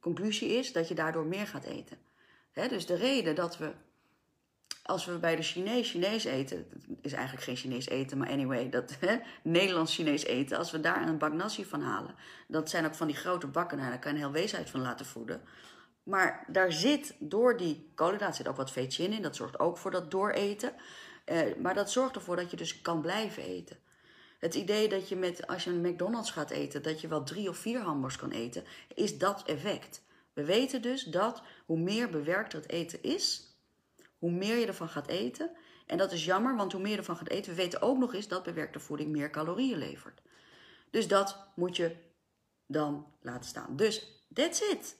Conclusie 0.00 0.48
is 0.48 0.72
dat 0.72 0.88
je 0.88 0.94
daardoor 0.94 1.24
meer 1.24 1.46
gaat 1.46 1.64
eten. 1.64 1.98
dus 2.52 2.86
de 2.86 2.94
reden 2.94 3.34
dat 3.34 3.58
we 3.58 3.72
als 4.82 5.04
we 5.04 5.18
bij 5.18 5.36
de 5.36 5.42
Chinees 5.42 5.90
Chinees 5.90 6.24
eten, 6.24 6.56
het 6.56 6.98
is 7.02 7.12
eigenlijk 7.12 7.44
geen 7.44 7.56
Chinees 7.56 7.88
eten, 7.88 8.18
maar 8.18 8.30
anyway, 8.30 8.68
dat 8.68 8.98
Nederlands 9.42 9.94
Chinees 9.94 10.24
eten, 10.24 10.58
als 10.58 10.70
we 10.70 10.80
daar 10.80 11.08
een 11.08 11.18
bak 11.18 11.32
nasi 11.32 11.64
van 11.64 11.82
halen, 11.82 12.14
dat 12.48 12.70
zijn 12.70 12.86
ook 12.86 12.94
van 12.94 13.06
die 13.06 13.16
grote 13.16 13.46
bakken, 13.46 13.78
nou, 13.78 13.90
daar 13.90 13.98
kan 13.98 14.10
je 14.10 14.16
een 14.16 14.24
heel 14.24 14.32
wees 14.32 14.54
uit 14.54 14.70
van 14.70 14.80
laten 14.80 15.06
voeden. 15.06 15.42
Maar 16.02 16.44
daar 16.48 16.72
zit 16.72 17.14
door 17.18 17.56
die 17.56 17.90
koolhydraten 17.94 18.36
zit 18.36 18.48
ook 18.48 18.56
wat 18.56 18.70
vetje 18.70 19.04
in, 19.04 19.22
dat 19.22 19.36
zorgt 19.36 19.58
ook 19.58 19.78
voor 19.78 19.90
dat 19.90 20.10
dooreten. 20.10 20.72
Eh, 21.24 21.40
maar 21.58 21.74
dat 21.74 21.90
zorgt 21.90 22.14
ervoor 22.14 22.36
dat 22.36 22.50
je 22.50 22.56
dus 22.56 22.82
kan 22.82 23.00
blijven 23.00 23.42
eten. 23.42 23.76
Het 24.38 24.54
idee 24.54 24.88
dat 24.88 25.08
je 25.08 25.16
met, 25.16 25.46
als 25.46 25.64
je 25.64 25.70
een 25.70 25.80
McDonald's 25.80 26.30
gaat 26.30 26.50
eten, 26.50 26.82
dat 26.82 27.00
je 27.00 27.08
wel 27.08 27.22
drie 27.22 27.48
of 27.48 27.56
vier 27.56 27.80
hamburgers 27.80 28.20
kan 28.20 28.30
eten, 28.30 28.64
is 28.94 29.18
dat 29.18 29.42
effect. 29.46 30.02
We 30.32 30.44
weten 30.44 30.82
dus 30.82 31.04
dat 31.04 31.42
hoe 31.66 31.78
meer 31.78 32.10
bewerkt 32.10 32.52
het 32.52 32.68
eten 32.68 33.02
is, 33.02 33.51
hoe 34.22 34.30
meer 34.30 34.56
je 34.56 34.66
ervan 34.66 34.88
gaat 34.88 35.06
eten. 35.06 35.50
En 35.86 35.98
dat 35.98 36.12
is 36.12 36.24
jammer, 36.24 36.56
want 36.56 36.72
hoe 36.72 36.80
meer 36.80 36.90
je 36.90 36.98
ervan 36.98 37.16
gaat 37.16 37.28
eten, 37.28 37.50
we 37.50 37.56
weten 37.56 37.82
ook 37.82 37.98
nog 37.98 38.14
eens 38.14 38.28
dat 38.28 38.42
bewerkte 38.42 38.80
voeding 38.80 39.10
meer 39.10 39.30
calorieën 39.30 39.78
levert. 39.78 40.20
Dus 40.90 41.08
dat 41.08 41.36
moet 41.54 41.76
je 41.76 41.96
dan 42.66 43.06
laten 43.20 43.48
staan. 43.48 43.76
Dus 43.76 44.22
That's 44.34 44.60
it. 44.60 44.96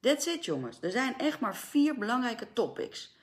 That's 0.00 0.26
it, 0.26 0.44
jongens. 0.44 0.78
Er 0.80 0.90
zijn 0.90 1.18
echt 1.18 1.40
maar 1.40 1.56
vier 1.56 1.98
belangrijke 1.98 2.52
topics 2.52 3.16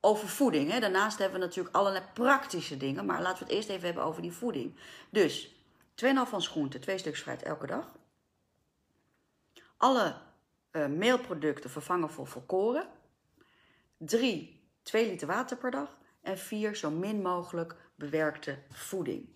over 0.00 0.28
voeding. 0.28 0.70
Hè. 0.70 0.80
Daarnaast 0.80 1.18
hebben 1.18 1.40
we 1.40 1.46
natuurlijk 1.46 1.76
allerlei 1.76 2.04
praktische 2.14 2.76
dingen. 2.76 3.06
Maar 3.06 3.22
laten 3.22 3.38
we 3.38 3.44
het 3.44 3.52
eerst 3.52 3.68
even 3.68 3.84
hebben 3.84 4.04
over 4.04 4.22
die 4.22 4.32
voeding. 4.32 4.76
Dus 5.10 5.54
2,5 6.04 6.06
van 6.24 6.42
groente, 6.42 6.78
twee 6.78 6.98
stukjes 6.98 7.22
fruit 7.22 7.42
elke 7.42 7.66
dag. 7.66 7.92
Alle 9.76 10.16
uh, 10.72 10.86
meelproducten 10.86 11.70
vervangen 11.70 12.10
voor 12.10 12.26
volkoren. 12.26 12.88
3, 13.98 14.55
2 14.86 15.06
liter 15.06 15.26
water 15.26 15.56
per 15.56 15.70
dag. 15.70 15.98
En 16.22 16.38
4, 16.38 16.76
zo 16.76 16.90
min 16.90 17.22
mogelijk 17.22 17.74
bewerkte 17.94 18.58
voeding. 18.70 19.28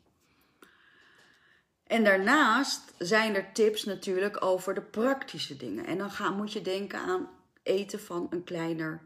En 1.86 2.04
daarnaast 2.04 2.94
zijn 2.98 3.34
er 3.34 3.52
tips 3.52 3.84
natuurlijk 3.84 4.44
over 4.44 4.74
de 4.74 4.82
praktische 4.82 5.56
dingen. 5.56 5.86
En 5.86 5.98
dan 5.98 6.10
ga, 6.10 6.30
moet 6.30 6.52
je 6.52 6.62
denken 6.62 6.98
aan 6.98 7.28
eten 7.62 8.00
van 8.00 8.26
een 8.30 8.44
kleiner 8.44 9.00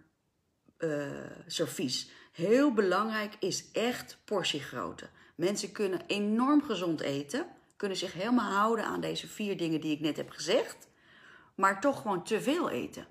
uh, 0.79 1.07
servies. 1.47 2.11
Heel 2.33 2.73
belangrijk 2.73 3.35
is 3.39 3.71
echt 3.73 4.19
portiegrootte. 4.25 5.09
Mensen 5.35 5.73
kunnen 5.73 6.01
enorm 6.07 6.63
gezond 6.63 7.01
eten, 7.01 7.47
kunnen 7.77 7.97
zich 7.97 8.13
helemaal 8.13 8.53
houden 8.53 8.85
aan 8.85 9.01
deze 9.01 9.29
vier 9.29 9.57
dingen 9.57 9.81
die 9.81 9.93
ik 9.93 10.01
net 10.01 10.17
heb 10.17 10.31
gezegd, 10.31 10.89
maar 11.55 11.81
toch 11.81 12.01
gewoon 12.01 12.25
te 12.25 12.41
veel 12.41 12.71
eten. 12.71 13.07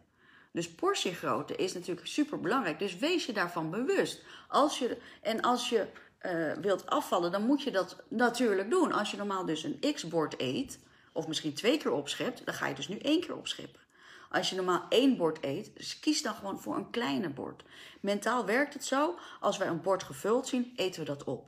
Dus 0.54 0.70
portiegrootte 0.70 1.56
is 1.56 1.74
natuurlijk 1.74 2.08
super 2.08 2.40
belangrijk. 2.40 2.80
Dus 2.80 2.98
wees 2.98 3.26
je 3.26 3.34
daarvan 3.34 3.70
bewust. 3.70 4.22
Als 4.48 4.80
je, 4.80 4.98
en 5.22 5.42
als 5.42 5.70
je 5.70 5.88
uh, 6.22 6.54
wilt 6.54 6.86
afvallen, 6.86 7.32
dan 7.32 7.46
moet 7.46 7.62
je 7.62 7.72
dat 7.72 8.04
natuurlijk 8.08 8.70
doen. 8.70 8.92
Als 8.92 9.12
je 9.12 9.18
normaal 9.18 9.46
dus 9.46 9.64
een 9.64 9.94
x-bord 9.94 10.36
eet, 10.38 10.80
of 11.12 11.28
misschien 11.28 11.54
twee 11.54 11.78
keer 11.78 11.92
opschept, 11.92 12.46
dan 12.46 12.54
ga 12.54 12.68
je 12.68 12.76
dus 12.76 12.88
nu 12.88 12.98
één 12.98 13.22
keer 13.22 13.36
opscheppen. 13.36 13.82
Als 14.30 14.50
je 14.50 14.56
normaal 14.56 14.86
één 14.90 15.18
bord 15.18 15.38
eet, 15.42 15.72
dus 15.76 16.00
kies 16.00 16.22
dan 16.22 16.36
gewoon 16.36 16.60
voor 16.60 16.76
een 16.76 16.90
kleine 16.90 17.30
bord. 17.30 17.64
Mentaal 18.00 18.46
werkt 18.46 18.74
het 18.74 18.86
zo, 18.86 19.20
als 19.40 19.58
wij 19.58 19.68
een 19.68 19.82
bord 19.82 20.04
gevuld 20.04 20.48
zien, 20.48 20.74
eten 20.76 21.00
we 21.00 21.06
dat 21.06 21.24
op. 21.24 21.46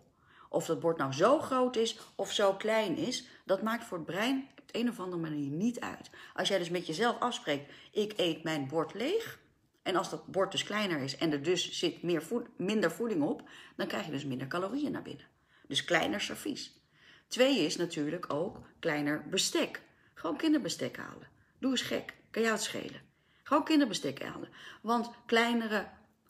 Of 0.50 0.66
dat 0.66 0.80
bord 0.80 0.98
nou 0.98 1.14
zo 1.14 1.40
groot 1.40 1.76
is 1.76 2.00
of 2.16 2.32
zo 2.32 2.54
klein 2.54 2.98
is, 2.98 3.28
dat 3.44 3.62
maakt 3.62 3.84
voor 3.84 3.98
het 3.98 4.06
brein 4.06 4.48
een 4.76 4.90
of 4.90 5.00
andere 5.00 5.22
manier 5.22 5.50
niet 5.50 5.80
uit. 5.80 6.10
Als 6.34 6.48
jij 6.48 6.58
dus 6.58 6.70
met 6.70 6.88
jezelf 6.88 7.20
afspreekt, 7.20 7.72
ik 7.92 8.14
eet 8.16 8.44
mijn 8.44 8.68
bord 8.68 8.94
leeg, 8.94 9.40
en 9.86 9.96
als 9.96 10.10
dat 10.10 10.28
bord 10.28 10.52
dus 10.52 10.64
kleiner 10.64 11.00
is 11.00 11.18
en 11.18 11.32
er 11.32 11.44
dus 11.44 11.72
zit 11.72 12.04
meer 12.04 12.24
minder 12.58 12.92
voeding 12.92 13.22
op, 13.22 13.50
dan 13.76 13.88
krijg 13.88 14.06
je 14.06 14.12
dus 14.12 14.26
minder 14.26 14.48
calorieën 14.48 14.92
naar 14.92 15.02
binnen. 15.02 15.26
Dus 15.68 15.84
kleiner 15.84 16.22
servies. 16.22 16.82
Twee 17.28 17.60
is 17.60 17.76
natuurlijk 17.76 18.34
ook 18.34 18.58
kleiner 18.80 19.26
bestek. 19.30 19.82
Gewoon 20.14 20.38
kinderbestek 20.38 20.98
halen. 20.98 21.28
Doe 21.60 21.72
eens 21.72 21.82
gek. 21.82 22.14
Kan 22.32 22.42
jou 22.42 22.54
het 22.54 22.64
schelen. 22.64 23.02
Gewoon 23.44 23.64
kinderbestek 23.64 24.24
halen. 24.24 24.50
Want 24.82 25.10
kleinere 25.26 25.88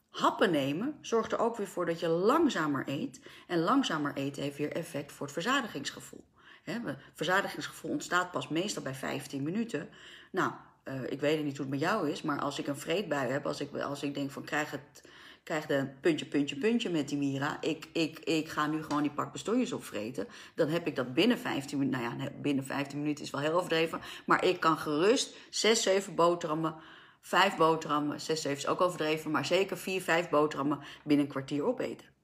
happen 0.10 0.52
nemen 0.52 0.98
zorgt 1.02 1.32
er 1.32 1.40
ook 1.40 1.58
weer 1.58 1.68
voor 1.68 1.86
dat 1.86 2.00
je 2.00 2.08
langzamer 2.08 2.84
eet. 2.86 3.20
En 3.48 3.60
langzamer 3.60 4.16
eten 4.16 4.44
heeft 4.44 4.58
weer 4.58 4.72
effect 4.72 5.12
voor 5.12 5.26
het 5.26 5.36
verzadigingsgevoel. 5.36 6.24
Het 6.66 6.98
verzadigingsgevoel 7.14 7.92
ontstaat 7.92 8.32
pas 8.32 8.48
meestal 8.48 8.84
bij 8.84 8.94
15 8.94 9.44
minuten. 9.44 9.90
Nou, 10.32 10.52
uh, 10.86 10.94
ik 11.10 11.20
weet 11.20 11.44
niet 11.44 11.58
hoe 11.58 11.66
het 11.66 11.80
met 11.80 11.80
jou 11.80 12.10
is, 12.10 12.22
maar 12.22 12.40
als 12.40 12.60
ik 12.60 12.68
een 12.68 12.78
vreedbui 12.78 13.32
heb, 13.32 13.46
als 13.46 13.60
ik, 13.60 13.76
als 13.76 14.04
ik 14.04 14.14
denk 14.14 14.32
van 14.32 14.44
krijg 14.44 14.72
het, 14.72 15.02
krijg 15.44 15.66
de 15.66 15.88
puntje, 16.02 16.26
puntje, 16.26 16.56
puntje 16.56 16.90
met 16.90 17.10
die 17.10 17.18
Mira, 17.18 17.58
ik, 17.62 17.88
ik, 17.94 18.20
ik 18.20 18.50
ga 18.50 18.68
nu 18.68 18.84
gewoon 18.84 19.02
die 19.02 19.12
pak 19.12 19.32
bestojers 19.32 19.72
opvreten, 19.72 20.28
dan 20.56 20.68
heb 20.68 20.88
ik 20.88 20.96
dat 20.96 21.14
binnen 21.14 21.38
15 21.38 21.78
minuten, 21.78 22.02
nou 22.02 22.22
ja, 22.22 22.30
binnen 22.42 22.66
15 22.66 23.00
minuten 23.00 23.24
is 23.24 23.30
wel 23.30 23.42
heel 23.42 23.54
overdreven, 23.54 24.02
maar 24.26 24.46
ik 24.46 24.60
kan 24.60 24.78
gerust 24.78 25.36
6, 25.50 25.82
7 25.82 26.16
boterhammen, 26.16 26.76
5 27.22 27.56
boterhammen, 27.56 28.22
6, 28.22 28.42
7 28.42 28.58
is 28.58 28.68
ook 28.68 28.82
overdreven, 28.82 29.32
maar 29.32 29.46
zeker 29.46 29.78
4, 29.78 30.02
5 30.02 30.30
boterhammen 30.30 30.80
binnen 31.04 31.26
een 31.26 31.32
kwartier 31.32 31.64
opeten. 31.64 32.15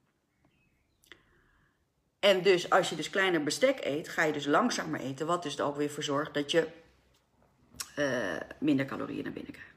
En 2.21 2.41
dus 2.41 2.69
als 2.69 2.89
je 2.89 2.95
dus 2.95 3.09
kleiner 3.09 3.43
bestek 3.43 3.85
eet, 3.85 4.09
ga 4.09 4.23
je 4.23 4.33
dus 4.33 4.45
langzamer 4.45 4.99
eten, 4.99 5.25
wat 5.25 5.43
dus 5.43 5.57
er 5.57 5.65
ook 5.65 5.75
weer 5.75 5.89
voor 5.89 6.03
zorgt 6.03 6.33
dat 6.33 6.51
je 6.51 6.67
uh, 7.99 8.35
minder 8.59 8.85
calorieën 8.85 9.23
naar 9.23 9.33
binnen 9.33 9.51
krijgt. 9.51 9.71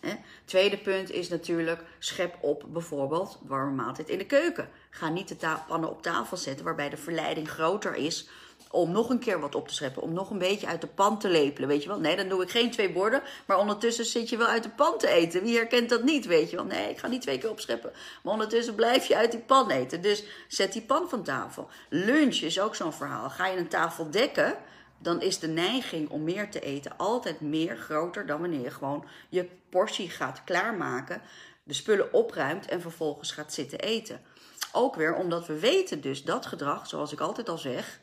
Hè? 0.00 0.24
Tweede 0.44 0.78
punt 0.78 1.10
is 1.10 1.28
natuurlijk, 1.28 1.82
schep 1.98 2.36
op 2.40 2.64
bijvoorbeeld 2.68 3.38
warme 3.42 3.74
maaltijd 3.74 4.08
in 4.08 4.18
de 4.18 4.26
keuken. 4.26 4.68
Ga 4.90 5.08
niet 5.08 5.28
de 5.28 5.56
pannen 5.68 5.90
op 5.90 6.02
tafel 6.02 6.36
zetten 6.36 6.64
waarbij 6.64 6.88
de 6.88 6.96
verleiding 6.96 7.50
groter 7.50 7.94
is 7.94 8.28
om 8.70 8.92
nog 8.92 9.10
een 9.10 9.18
keer 9.18 9.40
wat 9.40 9.54
op 9.54 9.68
te 9.68 9.74
scheppen, 9.74 10.02
om 10.02 10.12
nog 10.12 10.30
een 10.30 10.38
beetje 10.38 10.66
uit 10.66 10.80
de 10.80 10.86
pan 10.86 11.18
te 11.18 11.28
lepelen, 11.28 11.68
weet 11.68 11.82
je 11.82 11.88
wel. 11.88 12.00
Nee, 12.00 12.16
dan 12.16 12.28
doe 12.28 12.42
ik 12.42 12.50
geen 12.50 12.70
twee 12.70 12.92
borden, 12.92 13.22
maar 13.46 13.58
ondertussen 13.58 14.04
zit 14.04 14.28
je 14.28 14.36
wel 14.36 14.46
uit 14.46 14.62
de 14.62 14.68
pan 14.68 14.98
te 14.98 15.08
eten. 15.08 15.42
Wie 15.42 15.56
herkent 15.56 15.88
dat 15.88 16.02
niet, 16.02 16.26
weet 16.26 16.50
je 16.50 16.56
wel. 16.56 16.64
Nee, 16.64 16.90
ik 16.90 16.98
ga 16.98 17.06
niet 17.06 17.22
twee 17.22 17.38
keer 17.38 17.50
opscheppen, 17.50 17.92
maar 18.22 18.32
ondertussen 18.32 18.74
blijf 18.74 19.06
je 19.06 19.16
uit 19.16 19.30
die 19.30 19.40
pan 19.40 19.70
eten. 19.70 20.02
Dus 20.02 20.24
zet 20.48 20.72
die 20.72 20.82
pan 20.82 21.08
van 21.08 21.22
tafel. 21.22 21.68
Lunch 21.88 22.36
is 22.36 22.60
ook 22.60 22.74
zo'n 22.74 22.92
verhaal. 22.92 23.30
Ga 23.30 23.46
je 23.46 23.58
een 23.58 23.68
tafel 23.68 24.10
dekken, 24.10 24.56
dan 24.98 25.22
is 25.22 25.38
de 25.38 25.48
neiging 25.48 26.08
om 26.08 26.24
meer 26.24 26.50
te 26.50 26.60
eten 26.60 26.96
altijd 26.96 27.40
meer 27.40 27.76
groter 27.76 28.26
dan 28.26 28.40
wanneer 28.40 28.60
je 28.60 28.70
gewoon 28.70 29.04
je 29.28 29.48
portie 29.70 30.10
gaat 30.10 30.44
klaarmaken, 30.44 31.22
de 31.62 31.74
spullen 31.74 32.12
opruimt 32.12 32.66
en 32.66 32.80
vervolgens 32.80 33.32
gaat 33.32 33.52
zitten 33.52 33.78
eten. 33.78 34.20
Ook 34.72 34.94
weer 34.94 35.14
omdat 35.14 35.46
we 35.46 35.58
weten 35.58 36.00
dus 36.00 36.24
dat 36.24 36.46
gedrag, 36.46 36.86
zoals 36.86 37.12
ik 37.12 37.20
altijd 37.20 37.48
al 37.48 37.58
zeg, 37.58 38.00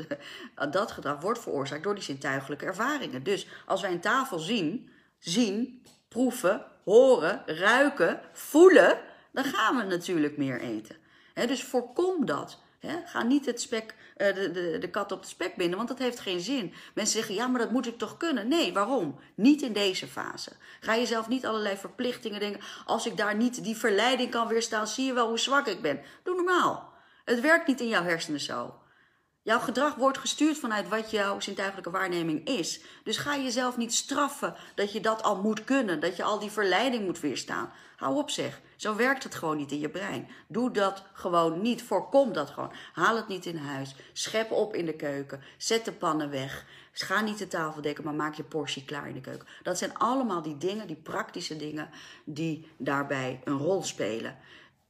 dat 0.70 0.92
gedrag 0.92 1.20
wordt 1.20 1.40
veroorzaakt 1.40 1.82
door 1.82 1.94
die 1.94 2.04
zintuigelijke 2.04 2.64
ervaringen. 2.64 3.22
Dus 3.22 3.46
als 3.66 3.80
wij 3.80 3.92
een 3.92 4.00
tafel 4.00 4.38
zien, 4.38 4.90
zien, 5.18 5.82
proeven, 6.08 6.66
horen, 6.84 7.42
ruiken, 7.46 8.20
voelen, 8.32 8.98
dan 9.32 9.44
gaan 9.44 9.76
we 9.76 9.82
natuurlijk 9.82 10.36
meer 10.36 10.60
eten. 10.60 10.96
Dus 11.34 11.64
voorkom 11.64 12.26
dat. 12.26 12.62
Ga 13.04 13.22
niet 13.22 13.46
het 13.46 13.60
spek, 13.60 13.94
de, 14.16 14.50
de, 14.52 14.78
de 14.80 14.90
kat 14.90 15.12
op 15.12 15.22
de 15.22 15.28
spek 15.28 15.56
binden, 15.56 15.76
want 15.76 15.88
dat 15.88 15.98
heeft 15.98 16.20
geen 16.20 16.40
zin. 16.40 16.72
Mensen 16.94 17.16
zeggen, 17.16 17.34
ja, 17.34 17.46
maar 17.46 17.60
dat 17.60 17.70
moet 17.70 17.86
ik 17.86 17.98
toch 17.98 18.16
kunnen? 18.16 18.48
Nee, 18.48 18.72
waarom? 18.72 19.18
Niet 19.34 19.62
in 19.62 19.72
deze 19.72 20.06
fase. 20.06 20.52
Ga 20.80 20.96
jezelf 20.96 21.28
niet 21.28 21.46
allerlei 21.46 21.76
verplichtingen 21.76 22.40
denken. 22.40 22.60
Als 22.84 23.06
ik 23.06 23.16
daar 23.16 23.36
niet 23.36 23.64
die 23.64 23.76
verleiding 23.76 24.30
kan 24.30 24.48
weerstaan, 24.48 24.86
zie 24.86 25.04
je 25.06 25.12
wel 25.12 25.28
hoe 25.28 25.38
zwak 25.38 25.66
ik 25.66 25.82
ben. 25.82 26.00
Doe 26.22 26.34
normaal. 26.34 26.92
Het 27.24 27.40
werkt 27.40 27.66
niet 27.66 27.80
in 27.80 27.88
jouw 27.88 28.02
hersenen 28.02 28.40
zo. 28.40 28.74
Jouw 29.44 29.58
gedrag 29.58 29.94
wordt 29.94 30.18
gestuurd 30.18 30.58
vanuit 30.58 30.88
wat 30.88 31.10
jouw 31.10 31.40
zintuigelijke 31.40 31.90
waarneming 31.90 32.46
is. 32.46 32.80
Dus 33.02 33.16
ga 33.16 33.36
jezelf 33.36 33.76
niet 33.76 33.94
straffen 33.94 34.54
dat 34.74 34.92
je 34.92 35.00
dat 35.00 35.22
al 35.22 35.36
moet 35.36 35.64
kunnen, 35.64 36.00
dat 36.00 36.16
je 36.16 36.22
al 36.22 36.38
die 36.38 36.50
verleiding 36.50 37.04
moet 37.04 37.20
weerstaan. 37.20 37.72
Hou 37.96 38.16
op 38.16 38.30
zeg. 38.30 38.60
Zo 38.76 38.96
werkt 38.96 39.22
het 39.22 39.34
gewoon 39.34 39.56
niet 39.56 39.72
in 39.72 39.78
je 39.78 39.88
brein. 39.88 40.28
Doe 40.46 40.70
dat 40.70 41.02
gewoon 41.12 41.60
niet. 41.62 41.82
Voorkom 41.82 42.32
dat 42.32 42.50
gewoon. 42.50 42.72
Haal 42.92 43.16
het 43.16 43.28
niet 43.28 43.46
in 43.46 43.56
huis. 43.56 43.94
Schep 44.12 44.50
op 44.50 44.74
in 44.74 44.86
de 44.86 44.96
keuken. 44.96 45.42
Zet 45.56 45.84
de 45.84 45.92
pannen 45.92 46.30
weg. 46.30 46.64
Ga 46.92 47.20
niet 47.20 47.38
de 47.38 47.48
tafel 47.48 47.82
dekken, 47.82 48.04
maar 48.04 48.14
maak 48.14 48.34
je 48.34 48.44
portie 48.44 48.84
klaar 48.84 49.08
in 49.08 49.14
de 49.14 49.20
keuken. 49.20 49.46
Dat 49.62 49.78
zijn 49.78 49.98
allemaal 49.98 50.42
die 50.42 50.58
dingen, 50.58 50.86
die 50.86 50.96
praktische 50.96 51.56
dingen, 51.56 51.90
die 52.24 52.68
daarbij 52.76 53.40
een 53.44 53.58
rol 53.58 53.82
spelen. 53.82 54.38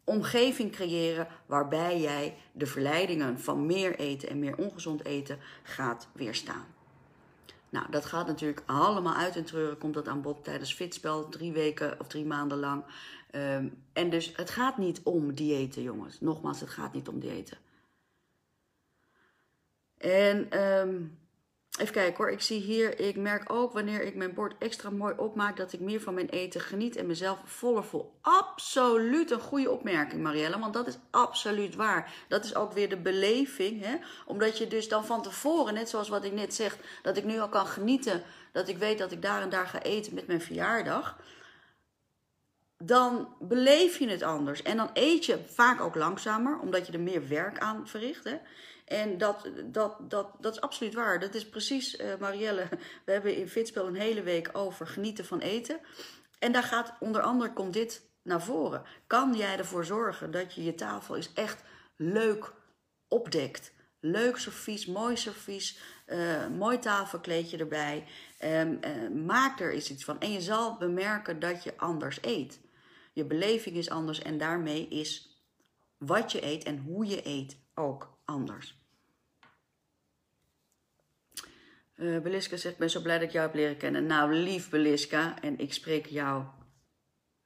Omgeving 0.05 0.73
creëren 0.73 1.29
waarbij 1.47 2.01
jij 2.01 2.37
de 2.53 2.67
verleidingen 2.67 3.40
van 3.40 3.67
meer 3.67 3.99
eten 3.99 4.29
en 4.29 4.38
meer 4.38 4.57
ongezond 4.57 5.05
eten 5.05 5.38
gaat 5.62 6.09
weerstaan. 6.12 6.67
Nou, 7.69 7.90
dat 7.90 8.05
gaat 8.05 8.27
natuurlijk 8.27 8.62
allemaal 8.67 9.14
uit 9.14 9.37
en 9.37 9.45
treuren. 9.45 9.79
Komt 9.79 9.95
dat 9.95 10.09
aan 10.09 10.23
bod 10.23 10.45
tijdens 10.45 10.75
fitspel, 10.75 11.29
drie 11.29 11.53
weken 11.53 12.01
of 12.01 12.07
drie 12.07 12.25
maanden 12.25 12.59
lang. 12.59 12.85
Um, 13.31 13.83
en 13.93 14.11
dus 14.11 14.33
het 14.37 14.51
gaat 14.51 14.79
niet 14.79 15.01
om 15.03 15.35
diëten, 15.35 15.83
jongens. 15.83 16.21
Nogmaals, 16.21 16.61
het 16.61 16.71
gaat 16.71 16.93
niet 16.93 17.09
om 17.09 17.21
diëten. 17.21 17.59
En 19.99 20.61
um, 20.61 21.19
even 21.79 21.93
kijken 21.93 22.17
hoor, 22.17 22.31
ik 22.31 22.41
zie 22.41 22.61
hier, 22.61 23.01
ik 23.01 23.17
merk 23.17 23.53
ook 23.53 23.73
wanneer 23.73 24.03
ik 24.03 24.15
mijn 24.15 24.35
bord 24.35 24.55
extra 24.59 24.91
mooi 24.91 25.15
opmaak, 25.17 25.57
dat 25.57 25.73
ik 25.73 25.81
meer 25.81 26.01
van 26.01 26.15
mijn 26.15 26.29
eten 26.29 26.61
geniet 26.61 26.97
en 26.97 27.07
mezelf 27.07 27.39
voller 27.45 27.85
voel. 27.85 28.13
Absoluut 28.21 29.31
een 29.31 29.41
goede 29.41 29.71
opmerking, 29.71 30.23
Marielle, 30.23 30.59
want 30.59 30.75
dat 30.75 30.87
is 30.87 30.99
absoluut 31.11 31.75
waar. 31.75 32.13
Dat 32.29 32.45
is 32.45 32.55
ook 32.55 32.73
weer 32.73 32.89
de 32.89 32.97
beleving, 32.97 33.83
hè? 33.85 33.95
omdat 34.27 34.59
je 34.59 34.69
dus 34.69 34.89
dan 34.89 35.05
van 35.05 35.23
tevoren, 35.23 35.75
net 35.75 35.89
zoals 35.89 36.09
wat 36.09 36.25
ik 36.25 36.33
net 36.33 36.55
zeg, 36.55 36.77
dat 37.03 37.17
ik 37.17 37.25
nu 37.25 37.39
al 37.39 37.49
kan 37.49 37.67
genieten, 37.67 38.23
dat 38.53 38.69
ik 38.69 38.79
weet 38.79 38.99
dat 38.99 39.13
ik 39.13 39.23
daar 39.23 39.43
en 39.43 39.51
daar 39.51 39.67
ga 39.67 39.83
eten 39.83 40.15
met 40.15 40.27
mijn 40.27 40.41
verjaardag 40.41 41.17
dan 42.79 43.35
beleef 43.41 43.99
je 43.99 44.09
het 44.09 44.23
anders. 44.23 44.63
En 44.63 44.77
dan 44.77 44.91
eet 44.93 45.27
je 45.27 45.39
vaak 45.47 45.81
ook 45.81 45.95
langzamer, 45.95 46.59
omdat 46.59 46.87
je 46.87 46.93
er 46.93 47.01
meer 47.01 47.29
werk 47.29 47.59
aan 47.59 47.89
verricht. 47.89 48.25
Hè? 48.25 48.39
En 48.85 49.19
dat, 49.19 49.51
dat, 49.65 49.97
dat, 50.01 50.29
dat 50.41 50.53
is 50.53 50.61
absoluut 50.61 50.95
waar. 50.95 51.21
Dat 51.21 51.35
is 51.35 51.49
precies, 51.49 51.99
uh, 51.99 52.07
Marielle, 52.21 52.69
we 53.05 53.13
hebben 53.13 53.37
in 53.37 53.48
Fitspel 53.48 53.87
een 53.87 53.94
hele 53.94 54.23
week 54.23 54.51
over 54.53 54.87
genieten 54.87 55.25
van 55.25 55.38
eten. 55.38 55.81
En 56.38 56.53
daar 56.53 56.63
gaat 56.63 56.94
onder 57.01 57.23
andere 57.23 57.53
komt 57.53 57.73
dit 57.73 58.03
naar 58.23 58.42
voren. 58.42 58.83
Kan 59.07 59.35
jij 59.35 59.59
ervoor 59.59 59.85
zorgen 59.85 60.31
dat 60.31 60.55
je 60.55 60.65
je 60.65 60.75
tafel 60.75 61.15
is 61.15 61.33
echt 61.33 61.63
leuk 61.96 62.53
opdekt? 63.09 63.73
Leuk 64.01 64.37
servies, 64.37 64.87
mooi 64.87 65.17
servies, 65.17 65.79
uh, 66.07 66.48
mooi 66.48 66.79
tafelkleedje 66.79 67.57
erbij. 67.57 68.05
Um, 68.44 68.79
uh, 68.81 69.25
maak 69.25 69.61
er 69.61 69.73
eens 69.73 69.90
iets 69.90 70.05
van. 70.05 70.21
En 70.21 70.33
je 70.33 70.40
zal 70.40 70.77
bemerken 70.77 71.40
dat 71.40 71.65
je 71.65 71.73
anders 71.77 72.19
eet. 72.23 72.61
Je 73.15 73.25
beleving 73.25 73.77
is 73.77 73.90
anders 73.90 74.23
en 74.23 74.38
daarmee 74.38 74.88
is 74.88 75.38
wat 75.98 76.33
je 76.33 76.44
eet 76.44 76.65
en 76.65 76.79
hoe 76.79 77.06
je 77.06 77.27
eet 77.27 77.56
ook 77.75 78.19
anders. 78.25 78.83
Uh, 81.96 82.21
Beliska 82.21 82.56
zegt, 82.56 82.79
ben 82.79 82.90
zo 82.90 83.00
blij 83.00 83.19
dat 83.19 83.27
ik 83.27 83.33
jou 83.33 83.46
heb 83.46 83.54
leren 83.54 83.77
kennen. 83.77 84.06
Nou, 84.06 84.35
lief 84.35 84.71
Beliska, 84.71 85.40
en 85.40 85.58
ik 85.58 85.73
spreek 85.73 86.06
jou 86.06 86.44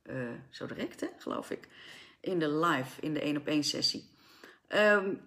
uh, 0.02 0.30
zo 0.50 0.66
direct, 0.66 1.00
hè, 1.00 1.08
geloof 1.18 1.50
ik, 1.50 1.68
in 2.20 2.38
de 2.38 2.50
live, 2.50 3.00
in 3.00 3.14
de 3.14 3.20
1 3.20 3.36
op 3.36 3.46
1 3.46 3.64
sessie. 3.64 4.16
Um, 4.68 5.20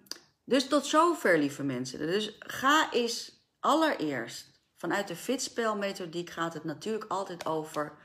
dus 0.44 0.68
tot 0.68 0.86
zover, 0.86 1.38
lieve 1.38 1.64
mensen. 1.64 2.00
Dus 2.00 2.36
ga 2.40 2.92
eens 2.92 3.46
allereerst, 3.60 4.62
vanuit 4.76 5.08
de 5.08 5.16
fitspelmethodiek 5.16 6.30
gaat 6.30 6.54
het 6.54 6.64
natuurlijk 6.64 7.12
altijd 7.12 7.46
over 7.46 7.98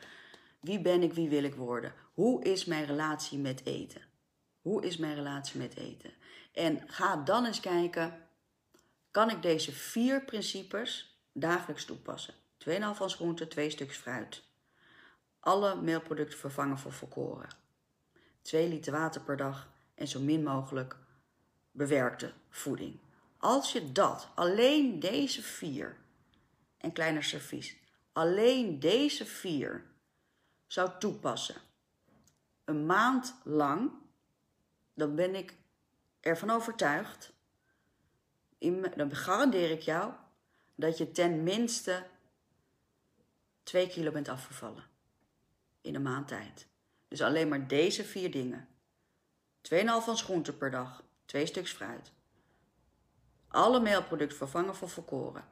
wie 0.61 0.81
ben 0.81 1.03
ik, 1.03 1.13
wie 1.13 1.29
wil 1.29 1.45
ik 1.45 1.55
worden. 1.55 1.95
Hoe 2.17 2.45
is 2.45 2.65
mijn 2.65 2.85
relatie 2.85 3.39
met 3.39 3.65
eten? 3.65 4.03
Hoe 4.61 4.85
is 4.85 4.97
mijn 4.97 5.15
relatie 5.15 5.61
met 5.61 5.77
eten? 5.77 6.11
En 6.53 6.83
ga 6.87 7.17
dan 7.17 7.45
eens 7.45 7.61
kijken, 7.61 8.29
kan 9.11 9.31
ik 9.31 9.43
deze 9.43 9.73
vier 9.73 10.25
principes 10.25 11.19
dagelijks 11.33 11.85
toepassen? 11.85 12.35
2,5 12.69 12.79
van 12.93 13.11
groente, 13.11 13.49
2 13.49 13.71
stuks 13.71 13.97
fruit. 13.97 14.43
Alle 15.41 15.83
meelproducten 15.83 16.39
vervangen 16.39 16.79
voor 16.79 16.93
volkoren. 16.93 17.49
2 18.43 18.69
liter 18.69 18.93
water 18.93 19.21
per 19.21 19.37
dag 19.37 19.73
en 19.95 20.09
zo 20.09 20.21
min 20.21 20.43
mogelijk 20.43 20.97
bewerkte 21.71 22.33
voeding. 22.49 22.99
Als 23.39 23.73
je 23.73 23.93
dat, 23.93 24.29
alleen 24.35 25.01
deze 25.01 25.43
vier, 25.43 25.97
en 26.79 26.93
kleiner 26.93 27.25
servies, 27.25 27.77
alleen 28.13 28.81
deze 28.81 29.27
vier 29.27 29.85
zou 30.67 30.91
toepassen, 30.99 31.65
een 32.67 32.87
maand 32.87 33.35
lang, 33.45 33.91
dan 34.95 35.15
ben 35.15 35.35
ik 35.35 35.55
ervan 36.21 36.51
overtuigd, 36.51 37.33
dan 38.97 39.15
garandeer 39.15 39.71
ik 39.71 39.81
jou 39.81 40.13
dat 40.75 40.99
je 40.99 41.13
ten 41.13 41.43
minste 41.43 42.07
2 43.63 43.89
kilo 43.89 44.11
bent 44.11 44.29
afgevallen 44.29 44.85
in 45.81 45.95
een 45.95 46.03
maand 46.03 46.29
tijd. 46.29 46.67
Dus 47.09 47.23
alleen 47.23 47.49
maar 47.49 47.69
deze 47.69 48.05
vier 48.05 48.31
dingen. 48.31 48.69
2,5 49.73 49.85
van 49.85 50.17
groenten 50.17 50.59
per 50.59 50.71
dag, 50.71 51.03
twee 51.25 51.47
stuks 51.47 51.73
fruit. 51.73 52.13
Alle 53.49 53.81
meelproducten 53.81 54.37
vervangen 54.37 54.75
voor 54.75 54.89
volkoren. 54.89 55.45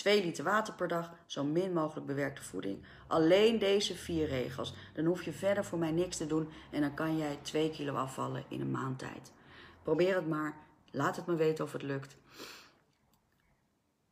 2 0.00 0.24
liter 0.24 0.44
water 0.44 0.74
per 0.74 0.88
dag, 0.88 1.10
zo 1.26 1.44
min 1.44 1.72
mogelijk 1.72 2.06
bewerkte 2.06 2.42
voeding. 2.42 2.84
Alleen 3.06 3.58
deze 3.58 3.94
vier 3.94 4.28
regels. 4.28 4.74
Dan 4.94 5.04
hoef 5.04 5.22
je 5.22 5.32
verder 5.32 5.64
voor 5.64 5.78
mij 5.78 5.90
niks 5.90 6.16
te 6.16 6.26
doen 6.26 6.48
en 6.70 6.80
dan 6.80 6.94
kan 6.94 7.18
jij 7.18 7.38
2 7.42 7.70
kilo 7.70 7.94
afvallen 7.94 8.44
in 8.48 8.60
een 8.60 8.70
maand 8.70 8.98
tijd. 8.98 9.32
Probeer 9.82 10.14
het 10.14 10.28
maar. 10.28 10.56
Laat 10.90 11.16
het 11.16 11.26
me 11.26 11.34
weten 11.34 11.64
of 11.64 11.72
het 11.72 11.82
lukt. 11.82 12.16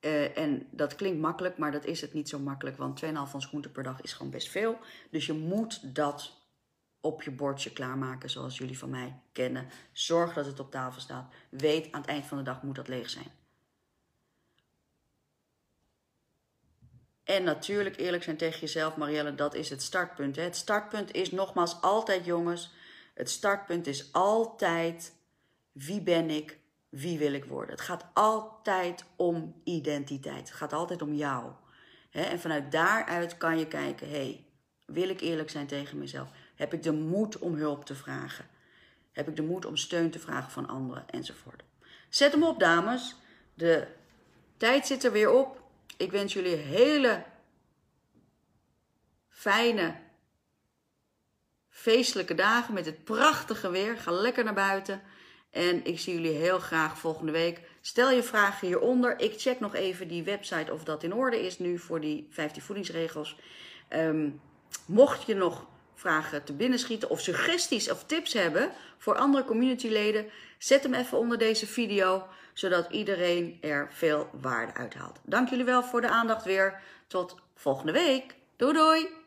Uh, 0.00 0.38
en 0.38 0.66
dat 0.70 0.94
klinkt 0.94 1.20
makkelijk, 1.20 1.58
maar 1.58 1.72
dat 1.72 1.84
is 1.84 2.00
het 2.00 2.12
niet 2.14 2.28
zo 2.28 2.38
makkelijk, 2.38 2.76
want 2.76 3.04
2,5 3.04 3.10
van 3.12 3.42
groente 3.42 3.68
per 3.68 3.82
dag 3.82 4.00
is 4.00 4.12
gewoon 4.12 4.32
best 4.32 4.48
veel. 4.48 4.78
Dus 5.10 5.26
je 5.26 5.32
moet 5.32 5.94
dat 5.94 6.32
op 7.00 7.22
je 7.22 7.30
bordje 7.30 7.72
klaarmaken, 7.72 8.30
zoals 8.30 8.58
jullie 8.58 8.78
van 8.78 8.90
mij 8.90 9.20
kennen. 9.32 9.68
Zorg 9.92 10.34
dat 10.34 10.46
het 10.46 10.60
op 10.60 10.70
tafel 10.70 11.00
staat. 11.00 11.32
Weet, 11.48 11.92
aan 11.92 12.00
het 12.00 12.10
eind 12.10 12.26
van 12.26 12.38
de 12.38 12.44
dag 12.44 12.62
moet 12.62 12.76
dat 12.76 12.88
leeg 12.88 13.10
zijn. 13.10 13.30
En 17.28 17.44
natuurlijk 17.44 17.96
eerlijk 17.96 18.22
zijn 18.22 18.36
tegen 18.36 18.60
jezelf, 18.60 18.96
Marielle, 18.96 19.34
dat 19.34 19.54
is 19.54 19.70
het 19.70 19.82
startpunt. 19.82 20.36
Hè? 20.36 20.42
Het 20.42 20.56
startpunt 20.56 21.14
is 21.14 21.30
nogmaals 21.30 21.80
altijd, 21.80 22.24
jongens, 22.24 22.72
het 23.14 23.30
startpunt 23.30 23.86
is 23.86 24.12
altijd 24.12 25.14
wie 25.72 26.00
ben 26.00 26.30
ik, 26.30 26.58
wie 26.88 27.18
wil 27.18 27.32
ik 27.32 27.44
worden. 27.44 27.70
Het 27.70 27.84
gaat 27.84 28.04
altijd 28.12 29.04
om 29.16 29.60
identiteit. 29.64 30.48
Het 30.48 30.56
gaat 30.56 30.72
altijd 30.72 31.02
om 31.02 31.14
jou. 31.14 31.52
Hè? 32.10 32.22
En 32.22 32.40
vanuit 32.40 32.72
daaruit 32.72 33.36
kan 33.36 33.58
je 33.58 33.66
kijken, 33.66 34.10
hey, 34.10 34.44
wil 34.86 35.08
ik 35.08 35.20
eerlijk 35.20 35.50
zijn 35.50 35.66
tegen 35.66 35.98
mezelf? 35.98 36.28
Heb 36.54 36.72
ik 36.72 36.82
de 36.82 36.92
moed 36.92 37.38
om 37.38 37.54
hulp 37.54 37.84
te 37.84 37.94
vragen? 37.94 38.46
Heb 39.12 39.28
ik 39.28 39.36
de 39.36 39.42
moed 39.42 39.66
om 39.66 39.76
steun 39.76 40.10
te 40.10 40.18
vragen 40.18 40.50
van 40.50 40.68
anderen 40.68 41.08
enzovoort? 41.08 41.62
Zet 42.08 42.32
hem 42.32 42.42
op, 42.42 42.58
dames. 42.58 43.16
De 43.54 43.86
tijd 44.56 44.86
zit 44.86 45.04
er 45.04 45.12
weer 45.12 45.30
op. 45.30 45.66
Ik 45.98 46.10
wens 46.10 46.32
jullie 46.32 46.56
hele 46.56 47.24
fijne, 49.28 49.94
feestelijke 51.68 52.34
dagen 52.34 52.74
met 52.74 52.86
het 52.86 53.04
prachtige 53.04 53.70
weer. 53.70 53.96
Ga 53.96 54.10
lekker 54.10 54.44
naar 54.44 54.54
buiten. 54.54 55.02
En 55.50 55.84
ik 55.84 55.98
zie 55.98 56.14
jullie 56.14 56.36
heel 56.36 56.58
graag 56.58 56.98
volgende 56.98 57.32
week. 57.32 57.60
Stel 57.80 58.10
je 58.10 58.22
vragen 58.22 58.66
hieronder. 58.66 59.20
Ik 59.20 59.40
check 59.40 59.60
nog 59.60 59.74
even 59.74 60.08
die 60.08 60.22
website 60.22 60.72
of 60.72 60.84
dat 60.84 61.02
in 61.02 61.14
orde 61.14 61.46
is 61.46 61.58
nu 61.58 61.78
voor 61.78 62.00
die 62.00 62.26
15 62.30 62.62
voedingsregels. 62.62 63.36
Um, 63.90 64.40
mocht 64.86 65.26
je 65.26 65.34
nog 65.34 65.66
vragen 65.94 66.44
te 66.44 66.52
binnenschieten 66.52 67.10
of 67.10 67.20
suggesties 67.20 67.90
of 67.90 68.04
tips 68.04 68.32
hebben 68.32 68.70
voor 68.98 69.16
andere 69.16 69.44
communityleden, 69.44 70.30
zet 70.58 70.82
hem 70.82 70.94
even 70.94 71.18
onder 71.18 71.38
deze 71.38 71.66
video, 71.66 72.26
zodat 72.58 72.90
iedereen 72.90 73.58
er 73.60 73.88
veel 73.90 74.30
waarde 74.40 74.74
uit 74.74 74.94
haalt. 74.94 75.20
Dank 75.22 75.48
jullie 75.48 75.64
wel 75.64 75.82
voor 75.82 76.00
de 76.00 76.08
aandacht 76.08 76.44
weer. 76.44 76.80
Tot 77.06 77.36
volgende 77.54 77.92
week. 77.92 78.34
Doei 78.56 78.72
doei! 78.72 79.17